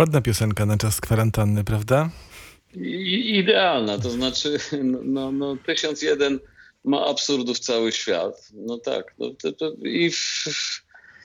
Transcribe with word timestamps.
Ładna 0.00 0.20
piosenka 0.20 0.66
na 0.66 0.76
czas 0.76 1.00
kwarantanny, 1.00 1.64
prawda? 1.64 2.10
I, 2.74 3.38
idealna, 3.38 3.98
to 3.98 4.10
znaczy 4.10 4.58
no, 4.82 4.98
no, 5.04 5.32
no 5.32 5.56
1001 5.66 6.38
ma 6.84 7.06
absurdów 7.06 7.58
cały 7.58 7.92
świat. 7.92 8.50
No 8.54 8.78
tak. 8.78 9.14
No, 9.18 9.30
to, 9.42 9.52
to, 9.52 9.72
I 9.82 10.10
w, 10.10 10.44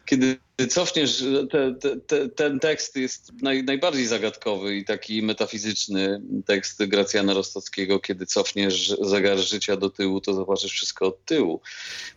kiedy 0.06 0.38
cofniesz, 0.70 1.24
te, 1.52 1.76
te, 2.08 2.30
ten 2.30 2.60
tekst 2.60 2.96
jest 2.96 3.32
naj, 3.42 3.64
najbardziej 3.64 4.06
zagadkowy 4.06 4.76
i 4.76 4.86
taki 4.86 5.22
metafizyczny 5.22 6.22
tekst 6.46 6.86
Gracjana 6.86 7.34
Rostockiego, 7.34 8.00
kiedy 8.00 8.26
cofniesz 8.26 8.96
zegar 9.02 9.38
życia 9.38 9.78
do 9.78 9.90
tyłu, 9.90 10.22
to 10.22 10.34
zobaczysz 10.34 10.72
wszystko 10.72 11.08
od 11.08 11.26
tyłu. 11.26 11.62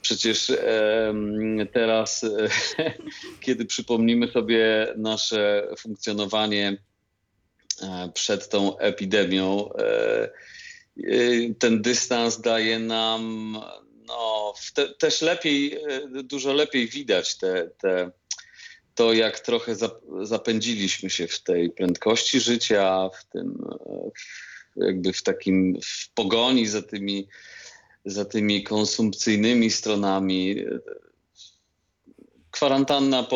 Przecież 0.02 0.50
e, 0.50 1.14
teraz, 1.72 2.24
e, 2.24 2.48
kiedy 3.44 3.64
przypomnimy 3.64 4.28
sobie 4.32 4.94
nasze 4.96 5.68
funkcjonowanie 5.78 6.76
e, 7.82 8.10
przed 8.14 8.48
tą 8.48 8.78
epidemią, 8.78 9.70
e, 9.72 10.22
e, 10.22 10.30
ten 11.58 11.82
dystans 11.82 12.40
daje 12.40 12.78
nam 12.78 13.56
no, 14.08 14.54
te, 14.74 14.94
też 14.94 15.22
lepiej, 15.22 15.74
e, 15.74 16.08
dużo 16.22 16.52
lepiej 16.52 16.88
widać 16.88 17.38
te, 17.38 17.70
te, 17.78 18.10
to, 18.94 19.12
jak 19.12 19.40
trochę 19.40 19.76
zapędziliśmy 20.22 21.10
się 21.10 21.26
w 21.28 21.42
tej 21.42 21.70
prędkości 21.70 22.40
życia, 22.40 23.10
w 23.20 23.24
tym 23.24 23.64
e, 23.80 24.10
jakby 24.76 25.12
w 25.12 25.22
takim 25.22 25.78
w 25.84 26.14
pogoni 26.14 26.66
za 26.66 26.82
tymi, 26.82 27.28
za 28.04 28.24
tymi 28.24 28.62
konsumpcyjnymi 28.62 29.70
stronami. 29.70 30.64
Kwarantanna 32.50 33.26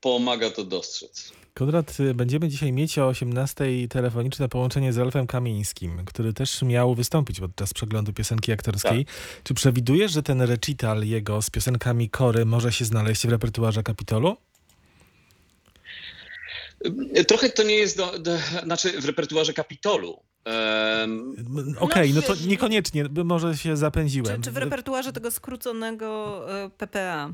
pomaga 0.00 0.50
to 0.50 0.64
dostrzec. 0.64 1.32
Konrad, 1.54 2.00
y, 2.00 2.14
będziemy 2.14 2.48
dzisiaj 2.48 2.72
mieć 2.72 2.98
o 2.98 3.06
18 3.06 3.64
telefoniczne 3.88 4.48
połączenie 4.48 4.92
z 4.92 4.98
Ralfem 4.98 5.26
Kamińskim, 5.26 6.04
który 6.04 6.32
też 6.32 6.62
miał 6.62 6.94
wystąpić 6.94 7.40
podczas 7.40 7.74
przeglądu 7.74 8.12
piosenki 8.12 8.52
aktorskiej. 8.52 9.04
Tak. 9.04 9.14
Czy 9.44 9.54
przewidujesz, 9.54 10.12
że 10.12 10.22
ten 10.22 10.42
recital 10.42 11.04
jego 11.04 11.42
z 11.42 11.50
piosenkami 11.50 12.10
Kory 12.10 12.44
może 12.44 12.72
się 12.72 12.84
znaleźć 12.84 13.26
w 13.26 13.30
repertuarze 13.30 13.82
Kapitolu? 13.82 14.36
Trochę 17.28 17.50
to 17.50 17.62
nie 17.62 17.74
jest, 17.74 17.96
do, 17.96 18.18
do, 18.18 18.38
znaczy 18.64 19.00
w 19.00 19.04
repertuarze 19.04 19.52
Kapitolu. 19.52 20.20
Um, 20.46 21.34
Okej, 21.78 21.78
okay, 21.80 22.08
no, 22.08 22.20
no, 22.28 22.34
to 22.34 22.46
niekoniecznie, 22.46 23.04
może 23.24 23.56
się 23.56 23.76
zapędziłem. 23.76 24.36
Czy, 24.36 24.42
czy 24.42 24.50
w 24.50 24.56
repertuarze 24.56 25.12
tego 25.12 25.30
skróconego 25.30 26.46
e, 26.64 26.70
PPA? 26.70 27.32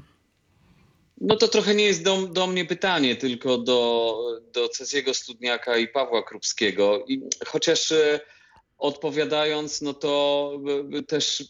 No 1.21 1.37
to 1.37 1.49
trochę 1.49 1.75
nie 1.75 1.85
jest 1.85 2.03
do, 2.03 2.17
do 2.27 2.47
mnie 2.47 2.65
pytanie, 2.65 3.17
tylko 3.17 3.59
do, 3.59 4.17
do 4.53 4.69
Ceziego 4.69 5.15
Studniaka 5.15 5.77
i 5.77 5.89
Pawła 5.89 6.23
Krupskiego. 6.23 7.05
I 7.09 7.23
chociaż 7.47 7.93
e, 7.93 8.21
odpowiadając, 8.79 9.83
no 9.83 9.95
to 9.95 10.53
e, 10.99 11.03
też 11.03 11.45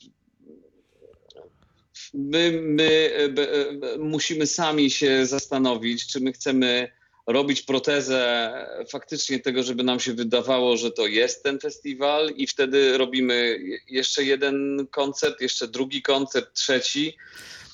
my, 2.14 2.60
my 2.62 3.10
e, 3.14 3.98
musimy 3.98 4.46
sami 4.46 4.90
się 4.90 5.26
zastanowić, 5.26 6.06
czy 6.06 6.20
my 6.20 6.32
chcemy 6.32 6.92
robić 7.26 7.62
protezę 7.62 8.52
faktycznie 8.90 9.40
tego, 9.40 9.62
żeby 9.62 9.82
nam 9.82 10.00
się 10.00 10.12
wydawało, 10.12 10.76
że 10.76 10.90
to 10.90 11.06
jest 11.06 11.42
ten 11.42 11.60
festiwal 11.60 12.30
i 12.36 12.46
wtedy 12.46 12.98
robimy 12.98 13.58
jeszcze 13.88 14.24
jeden 14.24 14.86
koncert, 14.90 15.40
jeszcze 15.40 15.68
drugi 15.68 16.02
koncert, 16.02 16.54
trzeci 16.54 17.16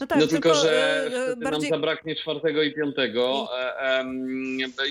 no, 0.00 0.06
tak, 0.06 0.18
no 0.18 0.26
tylko, 0.26 0.48
tylko, 0.48 0.54
że 0.54 1.06
e, 1.32 1.36
bardziej... 1.36 1.70
nam 1.70 1.80
zabraknie 1.80 2.16
czwartego 2.16 2.62
i 2.62 2.74
piątego. 2.74 3.48
E, 3.80 4.04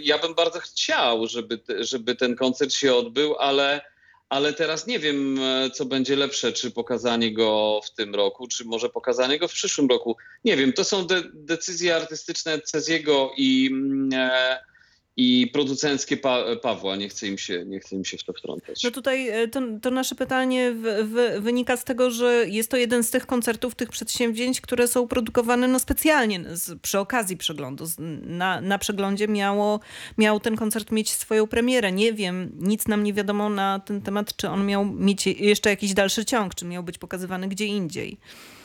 ja 0.02 0.18
bym 0.18 0.36
bardzo 0.36 0.60
chciał, 0.60 1.28
żeby, 1.28 1.60
żeby 1.80 2.16
ten 2.16 2.36
koncert 2.36 2.74
się 2.74 2.96
odbył, 2.96 3.36
ale, 3.36 3.82
ale 4.30 4.54
teraz 4.54 4.88
nie 4.88 5.00
wiem, 5.00 5.40
e, 5.40 5.70
co 5.70 5.86
będzie 5.86 6.16
lepsze, 6.16 6.54
czy 6.54 6.72
pokazanie 6.72 7.34
go 7.34 7.82
w 7.86 7.92
tym 7.92 8.16
roku, 8.16 8.48
czy 8.48 8.66
może 8.66 8.90
pokazanie 8.90 9.40
go 9.40 9.48
w 9.48 9.54
przyszłym 9.54 9.88
roku. 9.88 10.18
Nie 10.46 10.58
wiem, 10.58 10.74
to 10.74 10.84
są 10.84 11.08
de 11.08 11.24
decyzje 11.34 11.96
artystyczne 11.96 12.62
Ceziego 12.62 13.32
i. 13.38 13.70
Mm, 13.72 14.10
e, 14.14 14.73
i 15.18 15.50
producenckie 15.54 16.18
pa 16.18 16.44
Pawła. 16.62 16.96
Nie 16.96 17.10
chcę, 17.10 17.28
im 17.28 17.38
się, 17.38 17.66
nie 17.66 17.80
chcę 17.80 17.96
im 17.96 18.06
się 18.06 18.18
w 18.18 18.24
to 18.24 18.34
wtrącać. 18.34 18.84
No 18.84 18.92
tutaj 18.92 19.30
e, 19.30 19.48
to, 19.48 19.62
to 19.82 19.92
nasze 19.92 20.16
pytanie 20.16 20.72
w, 20.72 20.84
w, 20.84 21.42
wynika 21.44 21.78
z 21.78 21.84
tego, 21.84 22.12
że 22.12 22.46
jest 22.48 22.72
to 22.72 22.78
jeden 22.78 23.04
z 23.04 23.12
tych 23.12 23.26
koncertów, 23.26 23.76
tych 23.76 23.90
przedsięwzięć, 23.90 24.62
które 24.62 24.88
są 24.88 25.08
produkowane 25.08 25.68
no 25.68 25.80
specjalnie 25.80 26.44
z, 26.52 26.82
przy 26.82 27.00
okazji 27.00 27.38
przeglądu. 27.38 27.86
Na, 28.22 28.62
na 28.62 28.78
przeglądzie 28.78 29.28
miało, 29.28 29.80
miał 30.18 30.40
ten 30.40 30.56
koncert 30.56 30.92
mieć 30.92 31.10
swoją 31.10 31.48
premierę. 31.48 31.92
Nie 31.92 32.14
wiem, 32.14 32.52
nic 32.60 32.88
nam 32.88 33.04
nie 33.04 33.14
wiadomo 33.14 33.50
na 33.50 33.80
ten 33.80 34.02
temat, 34.02 34.36
czy 34.36 34.50
on 34.50 34.66
miał 34.66 34.86
mieć 34.86 35.28
jeszcze 35.28 35.70
jakiś 35.70 35.94
dalszy 35.94 36.26
ciąg, 36.26 36.56
czy 36.56 36.66
miał 36.66 36.84
być 36.84 36.98
pokazywany 36.98 37.48
gdzie 37.48 37.66
indziej. 37.66 38.18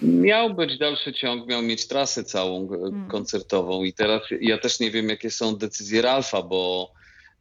Miał 0.02 0.54
być 0.54 0.78
dalszy 0.78 1.12
ciąg, 1.12 1.46
miał 1.46 1.62
mieć 1.62 1.86
trasę 1.86 2.24
całą 2.24 2.68
hmm. 2.68 3.08
koncertową 3.08 3.84
i 3.84 3.92
teraz 3.92 4.22
ja 4.40 4.58
też 4.58 4.80
nie 4.80 4.90
wiem, 4.90 5.08
jakie 5.08 5.30
są 5.30 5.56
decyzje 5.56 6.02
Ralfa, 6.02 6.37
bo 6.42 6.92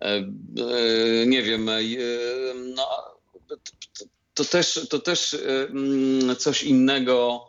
e, 0.01 0.05
e, 0.05 0.25
nie 1.25 1.43
wiem, 1.43 1.69
no, 2.75 2.87
to 4.33 4.45
też, 4.45 4.87
to 4.89 4.99
też 4.99 5.37
mm, 5.69 6.35
coś 6.35 6.63
innego. 6.63 7.47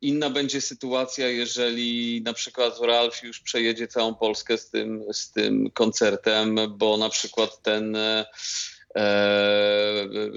Inna 0.00 0.30
będzie 0.30 0.60
sytuacja, 0.60 1.28
jeżeli 1.28 2.22
na 2.22 2.32
przykład 2.32 2.80
Ralf 2.80 3.22
już 3.22 3.40
przejedzie 3.40 3.88
całą 3.88 4.14
Polskę 4.14 4.58
z 4.58 4.70
tym, 4.70 5.04
z 5.12 5.32
tym 5.32 5.70
koncertem, 5.70 6.56
bo 6.76 6.96
na 6.96 7.08
przykład 7.08 7.62
ten 7.62 7.96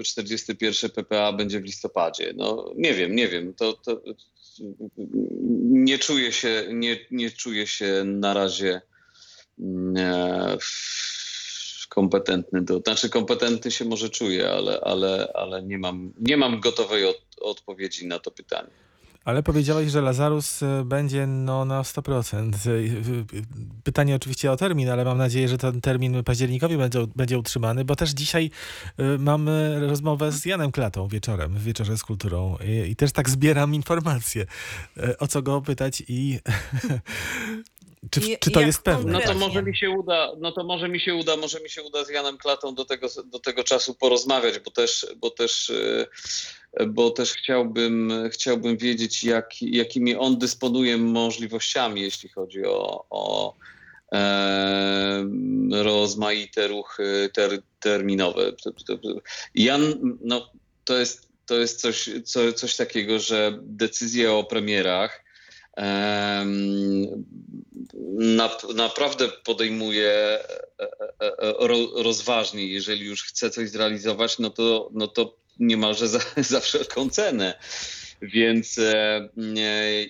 41 0.04 0.90
PPA 0.90 1.32
będzie 1.32 1.60
w 1.60 1.64
listopadzie. 1.64 2.32
No 2.36 2.72
nie 2.76 2.94
wiem, 2.94 3.14
nie 3.14 3.28
wiem. 3.28 3.54
To, 3.54 3.72
to 3.72 4.02
nie 5.68 5.98
czuję 5.98 6.32
się, 6.32 6.64
nie, 6.72 6.98
nie 7.10 7.30
czuję 7.30 7.66
się 7.66 8.02
na 8.04 8.34
razie 8.34 8.74
e, 8.74 8.82
kompetentny 11.88 12.62
do, 12.62 12.78
znaczy 12.78 13.08
kompetentny 13.08 13.70
się 13.70 13.84
może 13.84 14.10
czuję, 14.10 14.50
ale, 14.50 14.80
ale, 14.80 15.32
ale 15.34 15.62
nie, 15.62 15.78
mam, 15.78 16.12
nie 16.20 16.36
mam 16.36 16.60
gotowej 16.60 17.06
od, 17.06 17.22
odpowiedzi 17.40 18.06
na 18.06 18.18
to 18.18 18.30
pytanie. 18.30 18.70
Ale 19.24 19.42
powiedziałeś, 19.42 19.90
że 19.90 20.00
Lazarus 20.00 20.62
e, 20.62 20.84
będzie 20.84 21.26
no, 21.26 21.64
na 21.64 21.82
100%. 21.82 22.52
E, 22.54 22.70
pytanie 23.84 24.16
oczywiście 24.16 24.52
o 24.52 24.56
termin, 24.56 24.90
ale 24.90 25.04
mam 25.04 25.18
nadzieję, 25.18 25.48
że 25.48 25.58
ten 25.58 25.80
termin 25.80 26.24
październikowi 26.24 26.76
będzie, 26.76 27.06
będzie 27.16 27.38
utrzymany, 27.38 27.84
bo 27.84 27.96
też 27.96 28.10
dzisiaj 28.10 28.50
e, 28.98 29.18
mamy 29.18 29.80
rozmowę 29.80 30.32
z 30.32 30.44
Janem 30.44 30.72
Klatą 30.72 31.08
wieczorem, 31.08 31.54
w 31.54 31.62
Wieczorze 31.62 31.98
z 31.98 32.02
Kulturą 32.02 32.56
i, 32.64 32.90
i 32.90 32.96
też 32.96 33.12
tak 33.12 33.30
zbieram 33.30 33.74
informacje, 33.74 34.46
o 35.18 35.26
co 35.26 35.42
go 35.42 35.60
pytać 35.60 36.02
i 36.08 36.38
Czy, 38.10 38.20
czy 38.40 38.50
to 38.50 38.60
jest 38.60 38.82
pewne? 38.82 39.12
No 39.12 39.20
to 39.20 39.34
może 39.34 39.62
mi 39.62 39.76
się 39.76 39.90
uda, 39.90 40.32
no 40.40 40.52
to 40.52 40.64
może 40.64 40.88
mi 40.88 41.00
się 41.00 41.14
uda, 41.14 41.36
może 41.36 41.60
mi 41.60 41.70
się 41.70 41.82
uda 41.82 42.04
z 42.04 42.10
Janem 42.10 42.38
Klatą 42.38 42.74
do 42.74 42.84
tego, 42.84 43.06
do 43.24 43.38
tego 43.38 43.64
czasu 43.64 43.94
porozmawiać, 43.94 44.58
bo 44.58 44.70
też, 44.70 45.06
bo 45.16 45.30
też, 45.30 45.70
e, 46.72 46.86
bo 46.86 47.10
też 47.10 47.32
chciałbym, 47.32 48.12
chciałbym 48.32 48.76
wiedzieć, 48.76 49.24
jak, 49.24 49.62
jakimi 49.62 50.16
on 50.16 50.38
dysponuje 50.38 50.96
możliwościami, 50.96 52.00
jeśli 52.00 52.28
chodzi 52.28 52.64
o, 52.64 53.04
o 53.10 53.54
e, 54.12 55.24
rozmaite 55.70 56.68
ruchy 56.68 57.30
ter, 57.34 57.62
terminowe. 57.80 58.52
Jan, 59.54 59.94
no, 60.20 60.50
to 60.84 60.98
jest, 60.98 61.28
to 61.46 61.54
jest 61.54 61.80
coś, 61.80 62.10
co, 62.24 62.52
coś 62.52 62.76
takiego, 62.76 63.18
że 63.18 63.58
decyzje 63.62 64.32
o 64.32 64.44
premierach 64.44 65.22
naprawdę 68.74 69.28
podejmuje 69.44 70.10
e, 70.10 70.38
e, 71.20 71.38
e, 71.38 71.54
rozważnie. 72.02 72.66
Jeżeli 72.66 73.06
już 73.06 73.22
chce 73.22 73.50
coś 73.50 73.70
zrealizować, 73.70 74.38
no 74.38 74.50
to, 74.50 74.90
no 74.92 75.08
to 75.08 75.36
niemalże 75.58 76.08
za, 76.08 76.18
za 76.52 76.60
wszelką 76.60 77.10
cenę. 77.10 77.58
Więc 78.22 78.78
e, 78.78 79.28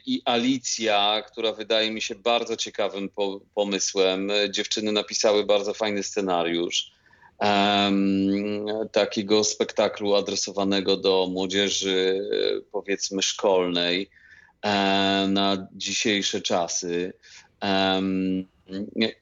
i 0.06 0.22
Alicja, 0.24 1.22
która 1.26 1.52
wydaje 1.52 1.90
mi 1.90 2.02
się 2.02 2.14
bardzo 2.14 2.56
ciekawym 2.56 3.08
po, 3.08 3.40
pomysłem, 3.54 4.30
dziewczyny 4.50 4.92
napisały 4.92 5.46
bardzo 5.46 5.74
fajny 5.74 6.02
scenariusz 6.02 6.92
takiego 8.92 9.44
spektaklu 9.44 10.14
adresowanego 10.14 10.96
do 10.96 11.28
młodzieży, 11.30 12.28
powiedzmy, 12.72 13.22
szkolnej 13.22 14.10
na 15.28 15.68
dzisiejsze 15.72 16.40
czasy. 16.40 17.12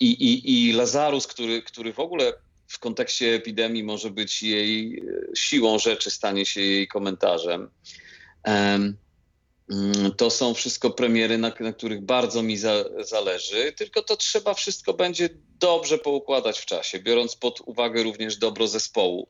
I, 0.01 0.07
i, 0.07 0.69
i 0.69 0.73
Lazarus, 0.73 1.27
który, 1.27 1.63
który 1.63 1.93
w 1.93 1.99
ogóle 1.99 2.33
w 2.69 2.79
kontekście 2.79 3.35
epidemii 3.35 3.85
może 3.85 4.11
być 4.11 4.43
jej 4.43 5.03
siłą 5.37 5.79
rzeczy, 5.79 6.11
stanie 6.11 6.47
się 6.47 6.61
jej 6.61 6.89
komentarzem. 6.89 7.71
Mm, 8.45 10.13
to 10.17 10.31
są 10.31 10.55
wszystko 10.55 10.91
premiery, 10.91 11.39
na, 11.39 11.53
na 11.61 11.73
których 11.73 12.01
bardzo 12.01 12.43
mi 12.43 12.57
za, 12.57 12.85
zależy, 13.01 13.73
tylko 13.73 14.03
to 14.03 14.17
trzeba 14.17 14.55
wszystko 14.55 14.95
będzie 14.95 15.29
dobrze 15.59 15.99
poukładać 15.99 16.59
w 16.59 16.67
czasie, 16.67 16.99
biorąc 16.99 17.37
pod 17.37 17.61
uwagę 17.61 18.03
również 18.03 18.37
dobro 18.37 18.69
zespołu 18.69 19.29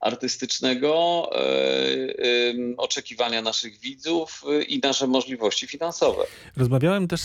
artystycznego, 0.00 1.22
e, 1.32 1.38
e, 1.38 2.76
oczekiwania 2.76 3.42
naszych 3.42 3.80
widzów 3.80 4.44
e, 4.48 4.62
i 4.62 4.78
nasze 4.78 5.06
możliwości 5.06 5.66
finansowe. 5.66 6.22
Rozmawiałem 6.56 7.08
też 7.08 7.20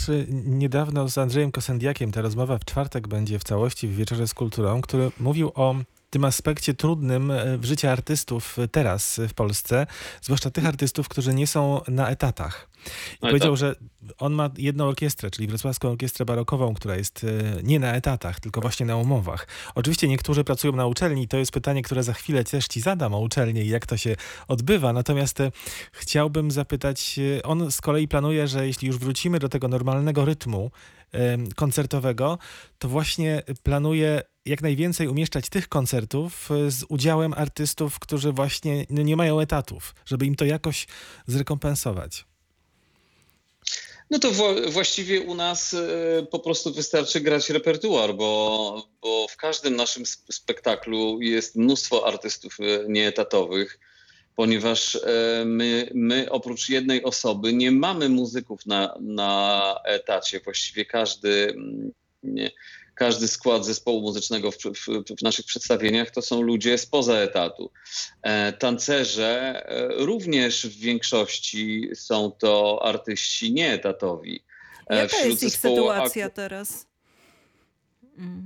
niedawno 0.46 1.10
z 1.10 1.18
Andrzejem 1.18 1.52
Kosendiakiem. 1.52 2.12
Ta 2.12 2.22
rozmowa 2.22 2.58
w 2.58 2.66
czwartek 2.66 3.08
będzie 3.08 3.40
w 3.40 3.44
całości 3.44 3.88
w 3.88 3.96
Wieczorze 3.96 4.28
z 4.28 4.34
Kulturą, 4.34 4.82
który 4.82 5.12
mówił 5.20 5.52
o 5.56 5.76
tym 6.12 6.25
aspekcie 6.25 6.74
trudnym 6.74 7.34
w 7.58 7.66
życiu 7.66 7.88
artystów 7.88 8.58
teraz 8.72 9.22
w 9.30 9.34
Polsce, 9.34 9.88
zwłaszcza 10.22 10.52
tych 10.52 10.66
artystów, 10.66 11.10
którzy 11.10 11.34
nie 11.34 11.48
są 11.48 11.81
na 11.88 12.10
etatach. 12.10 12.72
I 13.16 13.19
powiedział, 13.19 13.56
że 13.56 13.75
on 14.18 14.34
ma 14.34 14.50
jedną 14.58 14.86
orkiestrę, 14.88 15.31
czyli 15.31 15.48
Wrocławską 15.48 15.90
Orkiestrę 15.90 16.25
Barokową, 16.25 16.74
która 16.74 16.96
jest 16.96 17.24
e, 17.24 17.28
nie 17.63 17.80
na 17.80 17.94
etatach, 17.94 18.40
tylko 18.40 18.62
właśnie 18.62 18.86
na 18.86 18.98
umowach. 18.98 19.48
Oczywiście 19.75 20.08
niektórzy 20.08 20.44
pracują 20.44 20.74
na 20.74 20.88
uczelni, 20.88 21.28
to 21.28 21.38
jest 21.38 21.52
pytanie, 21.52 21.81
które 21.81 22.04
za 22.04 22.13
chwilę 22.13 22.44
też 22.44 22.68
ci 22.68 22.81
zadam 22.81 23.13
o 23.13 23.19
uczelnię 23.19 23.63
i 23.63 23.68
jak 23.68 23.86
to 23.86 23.98
się 23.98 24.16
odbywa. 24.48 24.94
Natomiast 24.94 25.42
e, 25.42 25.52
chciałbym 25.92 26.52
zapytać, 26.52 27.19
e, 27.40 27.44
on 27.44 27.72
z 27.72 27.81
kolei 27.81 28.08
planuje, 28.08 28.48
że 28.48 28.68
jeśli 28.68 28.88
już 28.88 28.98
wrócimy 28.98 29.40
do 29.40 29.50
tego 29.50 29.68
normalnego 29.68 30.25
rytmu 30.25 30.72
koncertowego, 31.56 32.38
to 32.80 32.90
właśnie 32.90 33.44
planuje 33.63 34.22
jak 34.46 34.62
najwięcej 34.62 35.08
umieszczać 35.08 35.50
tych 35.50 35.70
koncertów 35.70 36.50
z 36.68 36.84
udziałem 36.90 37.34
artystów, 37.34 38.00
którzy 38.00 38.32
właśnie 38.32 38.86
nie 38.90 39.16
mają 39.16 39.40
etatów, 39.40 39.96
żeby 40.06 40.26
im 40.26 40.36
to 40.36 40.46
jakoś 40.46 40.88
zrekompensować. 41.28 42.26
No 44.12 44.20
to 44.20 44.32
właściwie 44.72 45.22
u 45.22 45.36
nas 45.36 45.74
e, 45.74 46.26
po 46.32 46.40
prostu 46.40 46.74
wystarczy 46.74 47.22
grać 47.22 47.50
repertuar, 47.50 48.16
bo, 48.16 48.88
bo 49.02 49.28
w 49.28 49.38
każdym 49.38 49.76
naszym 49.76 50.06
spektaklu 50.32 51.22
jest 51.22 51.56
mnóstwo 51.56 52.08
artystów 52.08 52.58
e, 52.60 52.64
nieetatowych, 52.90 53.80
ponieważ 54.36 54.96
e, 54.96 55.44
my, 55.46 55.90
my 55.94 56.30
oprócz 56.30 56.70
jednej 56.70 57.04
osoby 57.04 57.54
nie 57.54 57.72
mamy 57.72 58.10
muzyków 58.10 58.66
na, 58.66 58.96
na 59.02 59.76
etacie. 59.86 60.40
Właściwie 60.40 60.86
każdy 60.86 61.50
mm, 61.50 61.92
nie, 62.24 62.52
każdy 63.01 63.27
skład 63.27 63.65
zespołu 63.65 64.01
muzycznego 64.01 64.51
w, 64.51 64.57
w, 64.57 64.88
w, 65.19 65.24
naszych 65.24 65.45
przedstawieniach 65.45 66.12
to 66.12 66.21
są 66.21 66.42
ludzie 66.42 66.77
spoza 66.77 67.18
etatu. 67.18 67.71
E, 68.21 68.53
tancerze 68.53 69.63
e, 69.65 69.88
również 70.06 70.68
w 70.68 70.80
większości 70.80 71.89
są 71.94 72.31
to 72.31 72.80
artyści 72.83 73.53
nieetatowi. 73.53 74.44
E, 74.88 74.95
Jaka 74.95 75.18
jest 75.18 75.44
ich 75.44 75.57
sytuacja 75.57 76.30
teraz? 76.30 76.88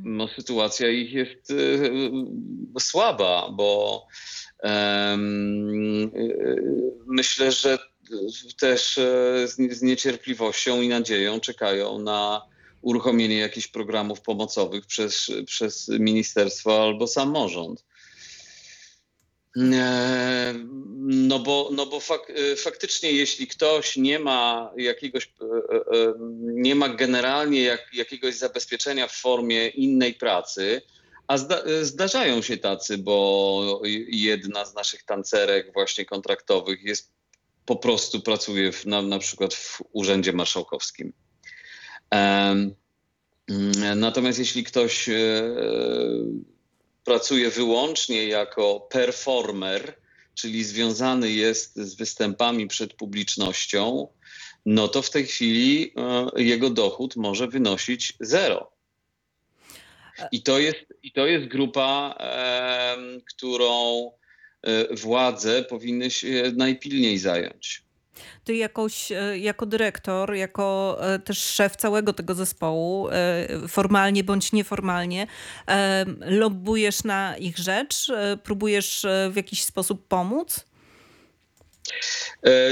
No, 0.04 0.28
sytuacja 0.28 0.90
ich 0.90 1.14
jest 1.14 1.52
e, 1.52 2.80
słaba, 2.80 3.50
bo 3.52 4.08
e, 4.64 5.18
myślę, 7.06 7.52
że 7.52 7.78
też 8.60 8.98
e, 8.98 9.48
z 9.48 9.82
niecierpliwością 9.82 10.82
i 10.82 10.88
nadzieją 10.88 11.40
czekają 11.40 12.00
na 12.00 12.55
uruchomienie 12.86 13.38
jakichś 13.38 13.68
programów 13.68 14.22
pomocowych 14.22 14.86
przez, 14.86 15.32
przez 15.46 15.88
ministerstwo 15.88 16.84
albo 16.84 17.08
samorząd. 17.08 17.84
E, 19.74 20.54
no 21.08 21.40
bo, 21.40 21.70
no 21.72 21.86
bo 21.86 22.00
fak, 22.00 22.30
e, 22.30 22.56
faktycznie, 22.56 23.12
jeśli 23.12 23.48
ktoś 23.48 23.98
nie 23.98 24.20
ma 24.20 24.72
jakiegoś, 24.78 25.26
e, 25.26 26.14
nie 26.40 26.76
ma 26.76 26.90
generalnie 26.90 27.62
jak, 27.62 27.90
jakiegoś 27.94 28.36
zabezpieczenia 28.36 29.08
w 29.08 29.16
formie 29.16 29.68
innej 29.68 30.14
pracy, 30.14 30.82
a 31.28 31.38
zda, 31.38 31.64
zdarzają 31.82 32.42
się 32.42 32.58
tacy, 32.58 32.98
bo 32.98 33.82
jedna 34.08 34.66
z 34.66 34.76
naszych 34.76 35.04
tancerek 35.04 35.74
właśnie 35.74 36.06
kontraktowych 36.06 36.84
jest 36.84 37.12
po 37.66 37.76
prostu 37.76 38.22
pracuje 38.22 38.72
w, 38.72 38.86
na, 38.86 39.02
na 39.02 39.20
przykład 39.20 39.54
w 39.54 39.82
Urzędzie 39.92 40.34
Marszałkowskim. 40.34 41.14
Mm, 42.16 42.76
natomiast 43.96 44.40
jeśli 44.40 44.64
ktoś 44.64 45.10
e, 45.10 45.14
pracuje 47.04 47.50
wyłącznie 47.50 48.28
jako 48.28 48.80
performer, 48.80 49.96
czyli 50.34 50.64
związany 50.64 51.32
jest 51.32 51.76
z 51.76 51.96
występami 51.96 52.68
przed 52.68 52.94
publicznością, 52.94 54.08
no 54.66 54.88
to 54.88 55.02
w 55.02 55.10
tej 55.10 55.26
chwili 55.26 55.94
e, 55.98 56.44
jego 56.44 56.70
dochód 56.70 57.16
może 57.16 57.48
wynosić 57.48 58.14
zero. 58.20 58.72
I 60.32 60.42
to 60.42 60.60
jest, 60.60 60.80
i 61.04 61.12
to 61.12 61.26
jest 61.26 61.48
grupa, 61.48 62.18
którą 63.28 64.12
e, 64.62 64.96
władze 64.96 65.64
powinny 65.64 66.12
się 66.12 66.52
najpilniej 66.56 67.18
zająć. 67.18 67.85
Ty 68.44 68.56
jakoś, 68.56 69.12
e, 69.12 69.38
jako 69.38 69.66
dyrektor, 69.66 70.36
jako 70.36 70.98
e, 71.02 71.20
też 71.20 71.38
szef 71.38 71.76
całego 71.76 72.14
tego 72.14 72.36
zespołu, 72.36 73.10
e, 73.10 73.48
formalnie 73.68 74.24
bądź 74.24 74.52
nieformalnie, 74.52 75.28
lobbujesz 76.20 77.04
na 77.04 77.38
ich 77.38 77.58
rzecz? 77.58 78.12
Próbujesz 78.44 79.06
w 79.30 79.36
jakiś 79.36 79.64
sposób 79.64 80.08
pomóc? 80.08 80.66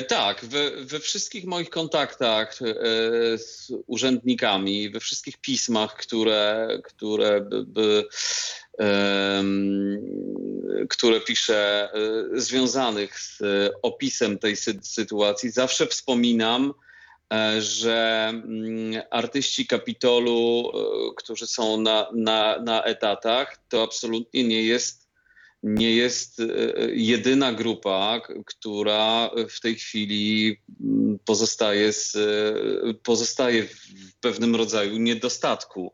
tak, 0.07 0.45
we, 0.45 0.71
we, 0.85 0.99
wszystkich 0.99 1.45
moich 1.45 1.69
kontaktach 1.69 2.59
z 3.37 3.71
urzędnikami, 3.87 4.89
we 4.89 4.99
wszystkich 4.99 5.37
pismach, 5.37 5.95
które, 5.95 6.67
które 6.83 7.41
by, 7.41 7.63
by 7.63 8.05
które 10.89 11.21
piszę, 11.21 11.89
e, 12.33 12.41
związanych 12.41 13.19
z 13.19 13.41
opisem 13.81 14.39
tej 14.39 14.55
sytuacji, 14.81 15.51
zawsze 15.51 15.87
wspominam, 15.87 16.73
e, 17.33 17.61
że 17.61 18.27
mm, 18.29 19.01
artyści 19.11 19.67
Kapitolu, 19.67 20.71
e, 20.73 20.79
którzy 21.15 21.47
są 21.47 21.81
na, 21.81 22.07
na, 22.15 22.59
na 22.59 22.83
etatach, 22.83 23.57
to 23.69 23.83
absolutnie 23.83 24.43
nie 24.43 24.63
jest, 24.63 25.03
nie 25.63 25.95
jest 25.95 26.41
jedyna 26.93 27.53
grupa, 27.53 28.21
która 28.45 29.29
w 29.49 29.59
tej 29.59 29.75
chwili 29.75 30.57
mm, 30.81 31.19
pozostaje, 31.25 31.93
z, 31.93 32.17
pozostaje 33.03 33.63
w 33.63 34.19
pewnym 34.21 34.55
rodzaju 34.55 34.97
niedostatku. 34.97 35.93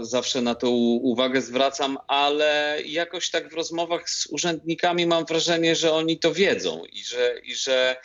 Zawsze 0.00 0.42
na 0.42 0.54
to 0.54 0.70
uwagę 0.70 1.42
zwracam, 1.42 1.98
ale 2.08 2.78
jakoś 2.86 3.30
tak 3.30 3.50
w 3.50 3.54
rozmowach 3.54 4.10
z 4.10 4.26
urzędnikami 4.26 5.06
mam 5.06 5.24
wrażenie, 5.24 5.76
że 5.76 5.92
oni 5.92 6.18
to 6.18 6.34
wiedzą 6.34 6.84
i 6.92 7.04
że, 7.04 7.40
i 7.44 7.54
że, 7.54 7.96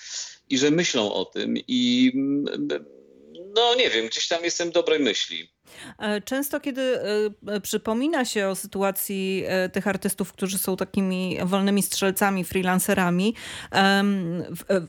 i 0.49 0.57
że 0.57 0.71
myślą 0.71 1.13
o 1.13 1.25
tym. 1.25 1.57
I 1.67 2.11
no 3.55 3.75
nie 3.75 3.89
wiem, 3.89 4.07
gdzieś 4.07 4.27
tam 4.27 4.43
jestem 4.43 4.71
dobrej 4.71 4.99
myśli. 4.99 5.51
E, 5.99 6.21
często, 6.21 6.59
kiedy 6.59 6.81
e, 6.81 7.53
e, 7.53 7.61
przypomina 7.61 8.25
się 8.25 8.47
o 8.47 8.55
sytuacji 8.55 9.43
tych 9.73 9.87
artystów, 9.87 10.33
którzy 10.33 10.57
są 10.57 10.77
takimi 10.77 11.37
wolnymi 11.43 11.83
strzelcami, 11.83 12.43
freelancerami, 12.43 13.35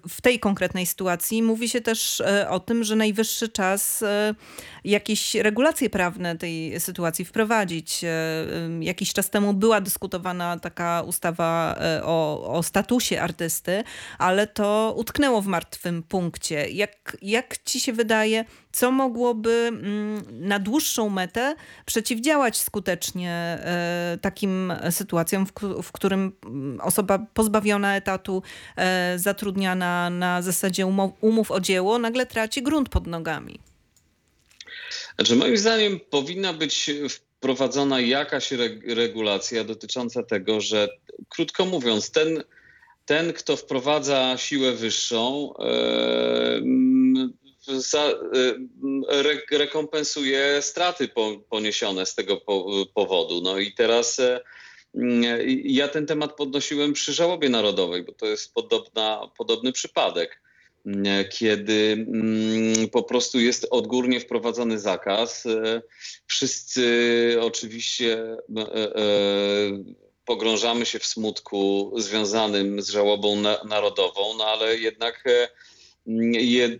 w 0.08 0.20
tej 0.22 0.40
konkretnej 0.40 0.86
sytuacji 0.86 1.42
mówi 1.42 1.68
się 1.68 1.80
też 1.80 2.22
o 2.48 2.60
tym, 2.60 2.84
że 2.84 2.96
najwyższy 2.96 3.48
czas 3.48 4.04
jakieś 4.84 5.34
regulacje 5.34 5.90
prawne 5.90 6.38
tej 6.38 6.80
sytuacji 6.80 7.24
wprowadzić. 7.24 8.00
Jakiś 8.80 9.12
czas 9.12 9.30
temu 9.30 9.54
była 9.54 9.80
dyskutowana 9.80 10.58
taka 10.58 11.02
ustawa 11.06 11.78
o, 12.02 12.52
o 12.54 12.62
statusie 12.62 13.20
artysty, 13.20 13.84
ale 14.18 14.46
to 14.46 14.94
utknęło 14.96 15.42
w 15.42 15.46
martwym 15.46 16.02
punkcie. 16.02 16.70
Jak, 16.70 17.16
jak 17.22 17.58
ci 17.64 17.80
się 17.80 17.92
wydaje, 17.92 18.44
co 18.72 18.90
mogłoby 18.90 19.50
mm, 19.50 20.22
na 20.30 20.58
dłuższą 20.58 21.08
metę 21.08 21.54
przeciwdziałać 21.86 22.58
skutecznie 22.58 23.32
e, 23.32 24.18
takim 24.20 24.72
sytuacjom, 24.90 25.46
w, 25.82 25.92
którym 25.92 26.32
mm, 26.44 26.80
osoba 26.80 27.26
pozbawiona 27.34 27.96
etatu, 27.96 28.42
e, 28.76 29.18
zatrudniana 29.18 30.10
na 30.10 30.42
zasadzie 30.42 30.86
umów 31.20 31.50
o 31.50 31.60
dzieło, 31.60 31.98
nagle 31.98 32.26
traci 32.26 32.62
grunt 32.62 32.88
pod 32.88 33.06
nogami? 33.06 33.60
Znaczy, 35.14 35.36
moim 35.36 35.56
zdaniem 35.56 36.00
powinna 36.10 36.52
być 36.52 36.90
wprowadzona 37.08 38.00
jakaś 38.00 38.50
regulacja 38.86 39.64
dotycząca 39.64 40.22
tego, 40.22 40.60
że 40.60 40.88
krótko 41.28 41.66
mówiąc, 41.66 42.10
ten, 42.10 42.42
ten 43.06 43.32
kto 43.32 43.56
wprowadza 43.56 44.36
siłę 44.36 44.72
wyższą, 44.72 45.54
za, 47.76 48.10
y, 48.10 48.14
re, 49.08 49.42
rekompensuje 49.50 50.62
straty 50.62 51.08
po, 51.08 51.36
poniesione 51.50 52.06
z 52.06 52.14
tego 52.14 52.36
po, 52.36 52.66
powodu. 52.94 53.40
No 53.40 53.58
i 53.58 53.72
teraz 53.72 54.18
e, 54.18 54.40
ja 55.64 55.88
ten 55.88 56.06
temat 56.06 56.36
podnosiłem 56.36 56.92
przy 56.92 57.12
żałobie 57.12 57.48
narodowej, 57.48 58.02
bo 58.02 58.12
to 58.12 58.26
jest 58.26 58.54
podobna, 58.54 59.30
podobny 59.38 59.72
przypadek 59.72 60.40
kiedy 61.30 62.06
po 62.92 63.02
prostu 63.02 63.40
jest 63.40 63.66
odgórnie 63.70 64.20
wprowadzony 64.20 64.78
zakaz. 64.78 65.44
Wszyscy 66.26 67.36
oczywiście 67.40 68.36
pogrążamy 70.24 70.86
się 70.86 70.98
w 70.98 71.06
smutku 71.06 71.92
związanym 71.96 72.82
z 72.82 72.90
żałobą 72.90 73.42
narodową, 73.64 74.34
no 74.38 74.44
ale 74.44 74.76
jednak 74.76 75.24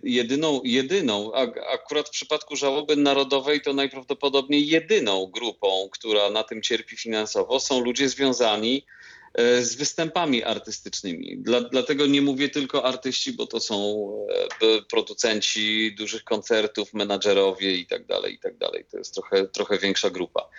jedyną, 0.03 0.61
jedyną, 0.63 1.33
akurat 1.73 2.07
w 2.07 2.11
przypadku 2.11 2.55
żałoby 2.55 2.95
narodowej 2.95 3.61
to 3.61 3.73
najprawdopodobniej 3.73 4.67
jedyną 4.67 5.25
grupą, 5.25 5.89
która 5.91 6.29
na 6.29 6.43
tym 6.43 6.61
cierpi 6.61 6.97
finansowo, 6.97 7.59
są 7.59 7.79
ludzie 7.79 8.09
związani 8.09 8.85
e, 9.33 9.63
z 9.63 9.75
występami 9.75 10.43
artystycznymi. 10.43 11.37
Dla, 11.37 11.61
dlatego 11.61 12.05
nie 12.05 12.21
mówię 12.21 12.49
tylko 12.49 12.85
artyści, 12.85 13.33
bo 13.33 13.47
to 13.47 13.59
są 13.59 14.07
e, 14.61 14.81
producenci 14.89 15.95
dużych 15.95 16.23
koncertów, 16.23 16.93
menadżerowie 16.93 17.75
i 17.75 17.85
tak 17.85 18.05
dalej, 18.05 18.33
i 18.33 18.39
tak 18.39 18.57
dalej. 18.57 18.85
To 18.91 18.97
jest 18.97 19.13
trochę, 19.13 19.47
trochę 19.47 19.77
większa 19.77 20.09
grupa. 20.09 20.49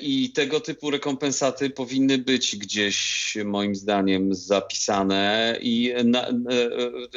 I 0.00 0.32
tego 0.32 0.60
typu 0.60 0.90
rekompensaty 0.90 1.70
powinny 1.70 2.18
być 2.18 2.56
gdzieś, 2.56 3.36
moim 3.44 3.74
zdaniem, 3.74 4.34
zapisane. 4.34 5.56
I 5.60 5.94
na, 6.04 6.28
e, 6.28 6.32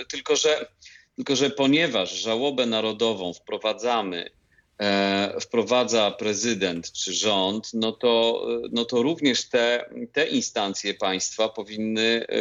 tylko, 0.08 0.36
że, 0.36 0.68
tylko, 1.16 1.36
że 1.36 1.50
ponieważ 1.50 2.22
żałobę 2.22 2.66
narodową 2.66 3.34
wprowadzamy 3.34 4.30
E, 4.82 5.40
wprowadza 5.42 6.12
prezydent 6.12 6.92
czy 6.92 7.14
rząd, 7.14 7.74
no 7.74 7.92
to, 7.92 8.46
no 8.72 8.86
to 8.86 9.02
również 9.02 9.50
te, 9.50 9.90
te 10.14 10.28
instancje 10.28 10.94
państwa 10.94 11.50
powinny 11.50 12.26
e, 12.28 12.32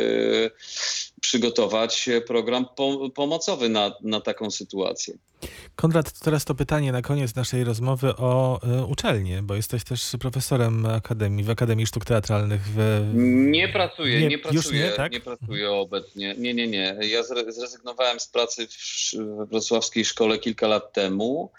przygotować 1.26 2.08
program 2.26 2.66
pomocowy 3.14 3.68
na, 3.68 3.94
na 4.02 4.20
taką 4.20 4.50
sytuację. 4.50 5.14
Konrad, 5.76 6.12
teraz 6.12 6.44
to 6.44 6.54
pytanie 6.54 6.92
na 6.92 7.02
koniec 7.02 7.34
naszej 7.34 7.64
rozmowy 7.64 8.16
o 8.16 8.60
y, 8.82 8.84
uczelnię, 8.84 9.42
bo 9.42 9.54
jesteś 9.54 9.84
też 9.84 10.12
profesorem 10.20 10.86
akademii, 10.86 11.44
w 11.44 11.50
Akademii 11.50 11.86
Sztuk 11.86 12.04
Teatralnych. 12.04 12.60
W... 12.62 13.10
Nie 13.50 13.68
pracuję, 13.68 14.20
nie, 14.20 14.28
nie 14.28 14.38
pracuję, 14.38 14.84
nie, 14.84 14.90
tak? 14.90 15.12
nie 15.12 15.20
pracuję 15.20 15.70
obecnie. 15.70 16.34
Nie, 16.38 16.54
nie, 16.54 16.66
nie. 16.68 16.96
Ja 17.00 17.22
zrezygnowałem 17.48 18.20
z 18.20 18.28
pracy 18.28 18.66
w, 18.66 18.72
w 19.14 19.48
Wrocławskiej 19.50 20.04
Szkole 20.04 20.38
kilka 20.38 20.66
lat 20.66 20.92
temu. 20.92 21.50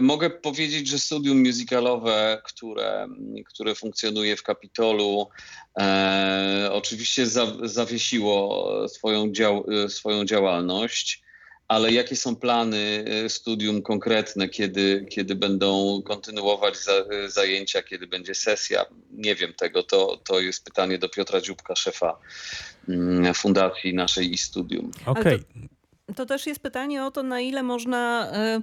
Mogę 0.00 0.30
powiedzieć, 0.30 0.88
że 0.88 0.98
studium 0.98 1.42
musicalowe, 1.46 2.42
które, 2.44 3.08
które 3.46 3.74
funkcjonuje 3.74 4.36
w 4.36 4.42
Kapitolu, 4.42 5.28
e, 5.78 6.68
oczywiście 6.72 7.26
za, 7.26 7.46
zawiesiło 7.62 8.88
swoją, 8.88 9.32
dział, 9.32 9.66
swoją 9.88 10.24
działalność, 10.24 11.22
ale 11.68 11.92
jakie 11.92 12.16
są 12.16 12.36
plany 12.36 13.04
e, 13.06 13.28
studium 13.28 13.82
konkretne, 13.82 14.48
kiedy, 14.48 15.06
kiedy 15.10 15.34
będą 15.34 16.02
kontynuować 16.02 16.76
za, 16.76 16.92
zajęcia, 17.26 17.82
kiedy 17.82 18.06
będzie 18.06 18.34
sesja? 18.34 18.84
Nie 19.10 19.34
wiem 19.34 19.52
tego, 19.54 19.82
to, 19.82 20.20
to 20.24 20.40
jest 20.40 20.64
pytanie 20.64 20.98
do 20.98 21.08
Piotra 21.08 21.40
Dziubka, 21.40 21.76
szefa 21.76 22.18
mm, 22.88 23.34
fundacji 23.34 23.94
naszej 23.94 24.32
i 24.32 24.38
studium. 24.38 24.90
Okej. 25.06 25.34
Okay 25.34 25.73
to 26.16 26.26
też 26.26 26.46
jest 26.46 26.60
pytanie 26.60 27.04
o 27.04 27.10
to, 27.10 27.22
na 27.22 27.40
ile 27.40 27.62
można 27.62 28.30
e, 28.32 28.60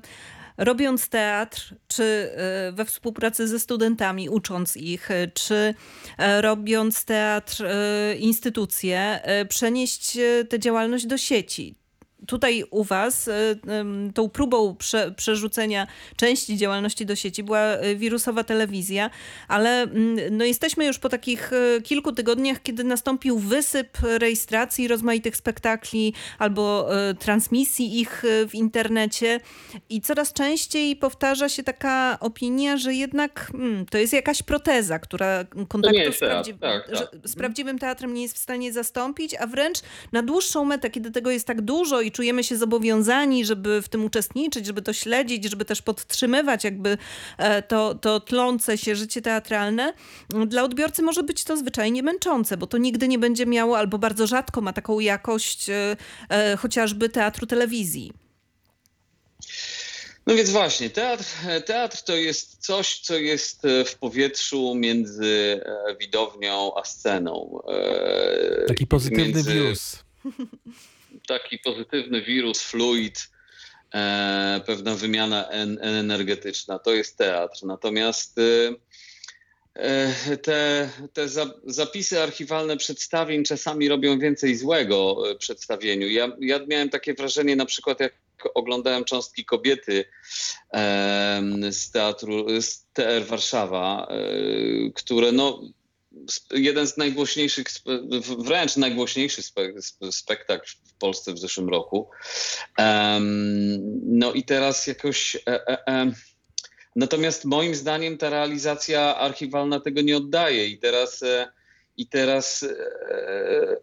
robiąc 0.57 1.09
teatr, 1.09 1.75
czy 1.87 2.03
e, 2.03 2.71
we 2.71 2.85
współpracy 2.85 3.47
ze 3.47 3.59
studentami, 3.59 4.29
ucząc 4.29 4.77
ich, 4.77 5.11
e, 5.11 5.27
czy 5.27 5.75
robiąc 6.41 7.05
teatr 7.05 7.63
instytucje, 8.19 9.19
przenieść 9.49 10.17
tę 10.49 10.59
działalność 10.59 11.05
do 11.05 11.17
sieci 11.17 11.80
tutaj 12.27 12.63
u 12.71 12.83
Was 12.83 13.27
y, 13.27 13.31
tą 14.13 14.29
próbą 14.29 14.75
prze, 14.75 15.11
przerzucenia 15.11 15.87
części 16.15 16.57
działalności 16.57 17.05
do 17.05 17.15
sieci 17.15 17.43
była 17.43 17.77
y, 17.77 17.95
wirusowa 17.95 18.43
telewizja, 18.43 19.09
ale 19.47 19.81
mm, 19.81 20.37
no 20.37 20.45
jesteśmy 20.45 20.85
już 20.85 20.99
po 20.99 21.09
takich 21.09 21.53
y, 21.53 21.81
kilku 21.81 22.11
tygodniach, 22.11 22.61
kiedy 22.63 22.83
nastąpił 22.83 23.39
wysyp 23.39 23.97
rejestracji 24.01 24.87
rozmaitych 24.87 25.35
spektakli 25.35 26.13
albo 26.39 26.89
transmisji 27.19 27.99
ich 27.99 28.23
w 28.47 28.55
internecie 28.55 29.39
i 29.89 30.01
coraz 30.01 30.33
częściej 30.33 30.95
powtarza 30.95 31.49
się 31.49 31.63
taka 31.63 32.17
opinia, 32.19 32.77
że 32.77 32.93
jednak 32.93 33.51
hmm, 33.51 33.85
to 33.85 33.97
jest 33.97 34.13
jakaś 34.13 34.43
proteza, 34.43 34.99
która 34.99 35.45
kontaktu 35.67 36.13
z, 36.13 36.19
prawdziw 36.19 36.59
tak, 36.59 36.89
tak. 36.89 37.09
z 37.23 37.35
prawdziwym 37.35 37.79
teatrem 37.79 38.13
nie 38.13 38.21
jest 38.21 38.35
w 38.35 38.39
stanie 38.39 38.73
zastąpić, 38.73 39.35
a 39.35 39.47
wręcz 39.47 39.79
na 40.11 40.23
dłuższą 40.23 40.65
metę, 40.65 40.89
kiedy 40.89 41.11
tego 41.11 41.31
jest 41.31 41.47
tak 41.47 41.61
dużo 41.61 42.01
i 42.01 42.10
czujemy 42.11 42.43
się 42.43 42.57
zobowiązani, 42.57 43.45
żeby 43.45 43.81
w 43.81 43.89
tym 43.89 44.05
uczestniczyć, 44.05 44.65
żeby 44.65 44.81
to 44.81 44.93
śledzić, 44.93 45.49
żeby 45.49 45.65
też 45.65 45.81
podtrzymywać 45.81 46.63
jakby 46.63 46.97
e, 47.37 47.61
to, 47.61 47.95
to 47.95 48.19
tlące 48.19 48.77
się 48.77 48.95
życie 48.95 49.21
teatralne, 49.21 49.93
dla 50.47 50.63
odbiorcy 50.63 51.01
może 51.01 51.23
być 51.23 51.43
to 51.43 51.57
zwyczajnie 51.57 52.03
męczące, 52.03 52.57
bo 52.57 52.67
to 52.67 52.77
nigdy 52.77 53.07
nie 53.07 53.19
będzie 53.19 53.45
miało 53.45 53.77
albo 53.77 53.97
bardzo 53.97 54.27
rzadko 54.27 54.61
ma 54.61 54.73
taką 54.73 54.99
jakość 54.99 55.69
e, 55.69 55.97
e, 56.29 56.57
chociażby 56.57 57.09
teatru 57.09 57.47
telewizji. 57.47 58.13
No 60.27 60.35
więc 60.35 60.49
właśnie, 60.49 60.89
teatr, 60.89 61.25
teatr 61.65 62.03
to 62.03 62.15
jest 62.15 62.65
coś, 62.65 62.99
co 62.99 63.15
jest 63.15 63.61
w 63.85 63.95
powietrzu 63.95 64.75
między 64.75 65.61
widownią 65.99 66.71
a 66.75 66.83
sceną. 66.83 67.59
Taki 68.67 68.87
pozytywny 68.87 69.25
między... 69.25 69.53
wirus. 69.53 69.95
taki 71.39 71.59
pozytywny 71.59 72.21
wirus, 72.21 72.61
fluid, 72.61 73.29
e, 73.93 74.61
pewna 74.65 74.95
wymiana 74.95 75.49
en, 75.49 75.79
energetyczna. 75.81 76.79
To 76.79 76.93
jest 76.93 77.17
teatr. 77.17 77.63
Natomiast 77.63 78.37
e, 78.37 78.73
e 79.75 80.37
te, 80.37 80.89
te 81.13 81.27
zapisy 81.65 82.21
archiwalne 82.21 82.77
przedstawień 82.77 83.43
czasami 83.43 83.89
robią 83.89 84.19
więcej 84.19 84.55
złego 84.55 85.23
e, 85.31 85.35
przedstawieniu. 85.35 86.09
Ja, 86.09 86.31
ja 86.39 86.59
miałem 86.67 86.89
takie 86.89 87.13
wrażenie 87.13 87.55
na 87.55 87.65
przykład 87.65 87.99
jak 87.99 88.13
oglądałem 88.53 89.03
cząstki 89.03 89.45
kobiety 89.45 90.05
e, 90.73 91.41
z 91.71 91.91
teatru, 91.91 92.61
z 92.61 92.85
TR 92.93 93.25
Warszawa, 93.25 94.07
e, 94.09 94.15
które 94.95 95.31
no 95.31 95.61
jeden 96.51 96.87
z 96.87 96.97
najgłośniejszych, 96.97 97.67
wręcz 98.37 98.77
najgłośniejszy 98.77 99.41
spektakl 100.11 100.71
w 100.87 100.93
Polsce 100.93 101.33
w 101.33 101.39
zeszłym 101.39 101.69
roku. 101.69 102.09
No 104.03 104.33
i 104.33 104.43
teraz 104.43 104.87
jakoś. 104.87 105.35
E, 105.35 105.41
e, 105.47 105.87
e, 105.87 106.11
natomiast 106.95 107.45
moim 107.45 107.75
zdaniem 107.75 108.17
ta 108.17 108.29
realizacja 108.29 109.17
archiwalna 109.17 109.79
tego 109.79 110.01
nie 110.01 110.17
oddaje 110.17 110.67
i 110.67 110.79
teraz. 110.79 111.23
I 111.97 112.07
teraz 112.07 112.65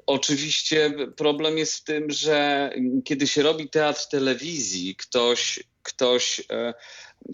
oczywiście 0.07 0.95
problem 1.17 1.59
jest 1.59 1.75
w 1.75 1.85
tym, 1.85 2.11
że 2.11 2.71
kiedy 3.05 3.27
się 3.27 3.43
robi 3.43 3.69
teatr 3.69 4.09
telewizji, 4.09 4.97
ktoś, 4.97 5.61
ktoś, 5.83 6.43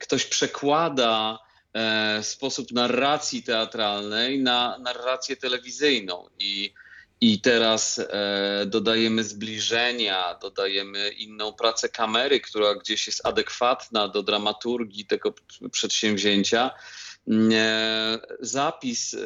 ktoś 0.00 0.24
przekłada 0.24 1.38
sposób 2.22 2.72
narracji 2.72 3.42
teatralnej 3.42 4.42
na 4.42 4.78
narrację 4.78 5.36
telewizyjną. 5.36 6.28
I, 6.38 6.72
i 7.20 7.40
teraz 7.40 7.98
e, 7.98 8.66
dodajemy 8.66 9.24
zbliżenia, 9.24 10.38
dodajemy 10.42 11.08
inną 11.08 11.52
pracę 11.52 11.88
kamery, 11.88 12.40
która 12.40 12.74
gdzieś 12.74 13.06
jest 13.06 13.26
adekwatna 13.26 14.08
do 14.08 14.22
dramaturgii 14.22 15.06
tego 15.06 15.34
przedsięwzięcia. 15.70 16.70
E, 17.52 18.18
zapis 18.40 19.14
e, 19.14 19.18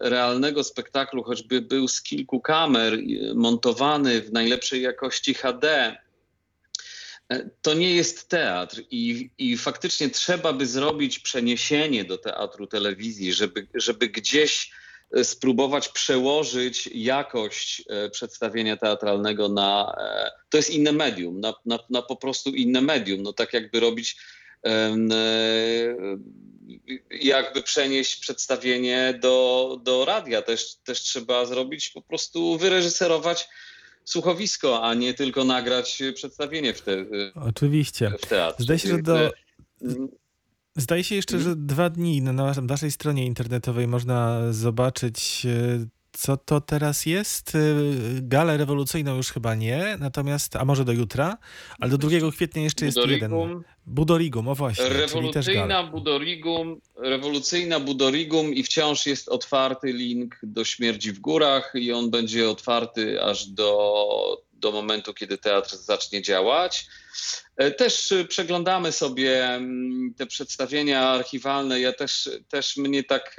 realnego 0.00 0.64
spektaklu, 0.64 1.22
choćby 1.22 1.60
był 1.60 1.88
z 1.88 2.02
kilku 2.02 2.40
kamer, 2.40 2.98
montowany 3.34 4.22
w 4.22 4.32
najlepszej 4.32 4.82
jakości 4.82 5.34
HD, 5.34 5.96
E, 5.96 6.09
to 7.62 7.74
nie 7.74 7.94
jest 7.94 8.28
teatr 8.28 8.82
i, 8.90 9.30
i 9.38 9.56
faktycznie 9.56 10.10
trzeba 10.10 10.52
by 10.52 10.66
zrobić 10.66 11.18
przeniesienie 11.18 12.04
do 12.04 12.18
teatru 12.18 12.66
telewizji, 12.66 13.32
żeby, 13.32 13.66
żeby 13.74 14.08
gdzieś 14.08 14.70
e, 15.16 15.24
spróbować 15.24 15.88
przełożyć 15.88 16.90
jakość 16.94 17.82
e, 17.88 18.10
przedstawienia 18.10 18.76
teatralnego 18.76 19.48
na. 19.48 19.96
To 20.48 20.56
jest 20.56 20.70
inne 20.70 20.92
medium, 20.92 21.40
na, 21.40 21.54
na, 21.66 21.78
na 21.90 22.02
po 22.02 22.16
prostu 22.16 22.50
inne 22.50 22.80
medium. 22.80 23.22
No 23.22 23.32
tak 23.32 23.52
jakby 23.52 23.80
robić. 23.80 24.16
Jakby 27.10 27.62
przenieść 27.62 28.16
przedstawienie 28.16 29.18
do, 29.20 29.78
do 29.82 30.04
radia, 30.04 30.42
też, 30.42 30.74
też 30.74 31.00
trzeba 31.00 31.46
zrobić, 31.46 31.90
po 31.90 32.02
prostu 32.02 32.58
wyreżyserować 32.58 33.48
słuchowisko, 34.04 34.82
a 34.82 34.94
nie 34.94 35.14
tylko 35.14 35.44
nagrać 35.44 36.02
przedstawienie 36.14 36.74
w, 36.74 36.82
te, 36.82 37.06
Oczywiście. 37.34 38.12
w 38.22 38.26
teatrze. 38.26 38.64
Zdaje 38.64 38.78
się, 38.78 38.88
że 38.88 39.02
do... 39.02 39.30
Zdaje 40.76 41.04
się 41.04 41.14
jeszcze, 41.14 41.38
że 41.38 41.56
dwa 41.56 41.90
dni 41.90 42.22
na 42.22 42.32
na 42.32 42.54
waszej 42.62 42.90
stronie 42.90 43.26
internetowej 43.26 43.88
można 43.88 44.40
zobaczyć, 44.52 45.46
co 46.12 46.36
to 46.36 46.60
teraz 46.60 47.06
jest. 47.06 47.54
E, 47.54 47.58
Galę 48.22 48.56
rewolucyjną 48.56 49.16
już 49.16 49.32
chyba 49.32 49.54
nie, 49.54 49.96
natomiast, 50.00 50.56
a 50.56 50.64
może 50.64 50.84
do 50.84 50.92
jutra, 50.92 51.38
ale 51.80 51.90
do 51.90 51.98
2 51.98 52.10
kwietnia 52.32 52.62
jeszcze 52.62 52.86
jest 52.86 52.96
jeden. 52.96 53.30
Budorigum, 53.30 53.64
Budorigum, 53.86 54.48
o 54.48 54.54
właśnie, 54.54 54.88
rewolucyjna. 54.88 55.82
Budorigum, 55.82 56.80
rewolucyjna 56.96 57.80
Budorigum 57.80 58.54
i 58.54 58.62
wciąż 58.62 59.06
jest 59.06 59.28
otwarty 59.28 59.92
link 59.92 60.38
do 60.42 60.64
Śmierci 60.64 61.12
w 61.12 61.18
Górach 61.18 61.72
i 61.74 61.92
on 61.92 62.10
będzie 62.10 62.50
otwarty 62.50 63.22
aż 63.22 63.46
do, 63.46 64.42
do 64.52 64.72
momentu, 64.72 65.14
kiedy 65.14 65.38
teatr 65.38 65.76
zacznie 65.76 66.22
działać. 66.22 66.86
E, 67.56 67.70
Też 67.70 68.12
y, 68.12 68.24
przeglądamy 68.24 68.92
sobie 68.92 69.44
mm, 69.44 70.14
te 70.16 70.26
przedstawienia 70.26 71.08
archiwalne. 71.08 71.80
Ja 71.80 71.92
też, 71.92 72.30
też 72.48 72.76
mnie 72.76 73.04
tak. 73.04 73.36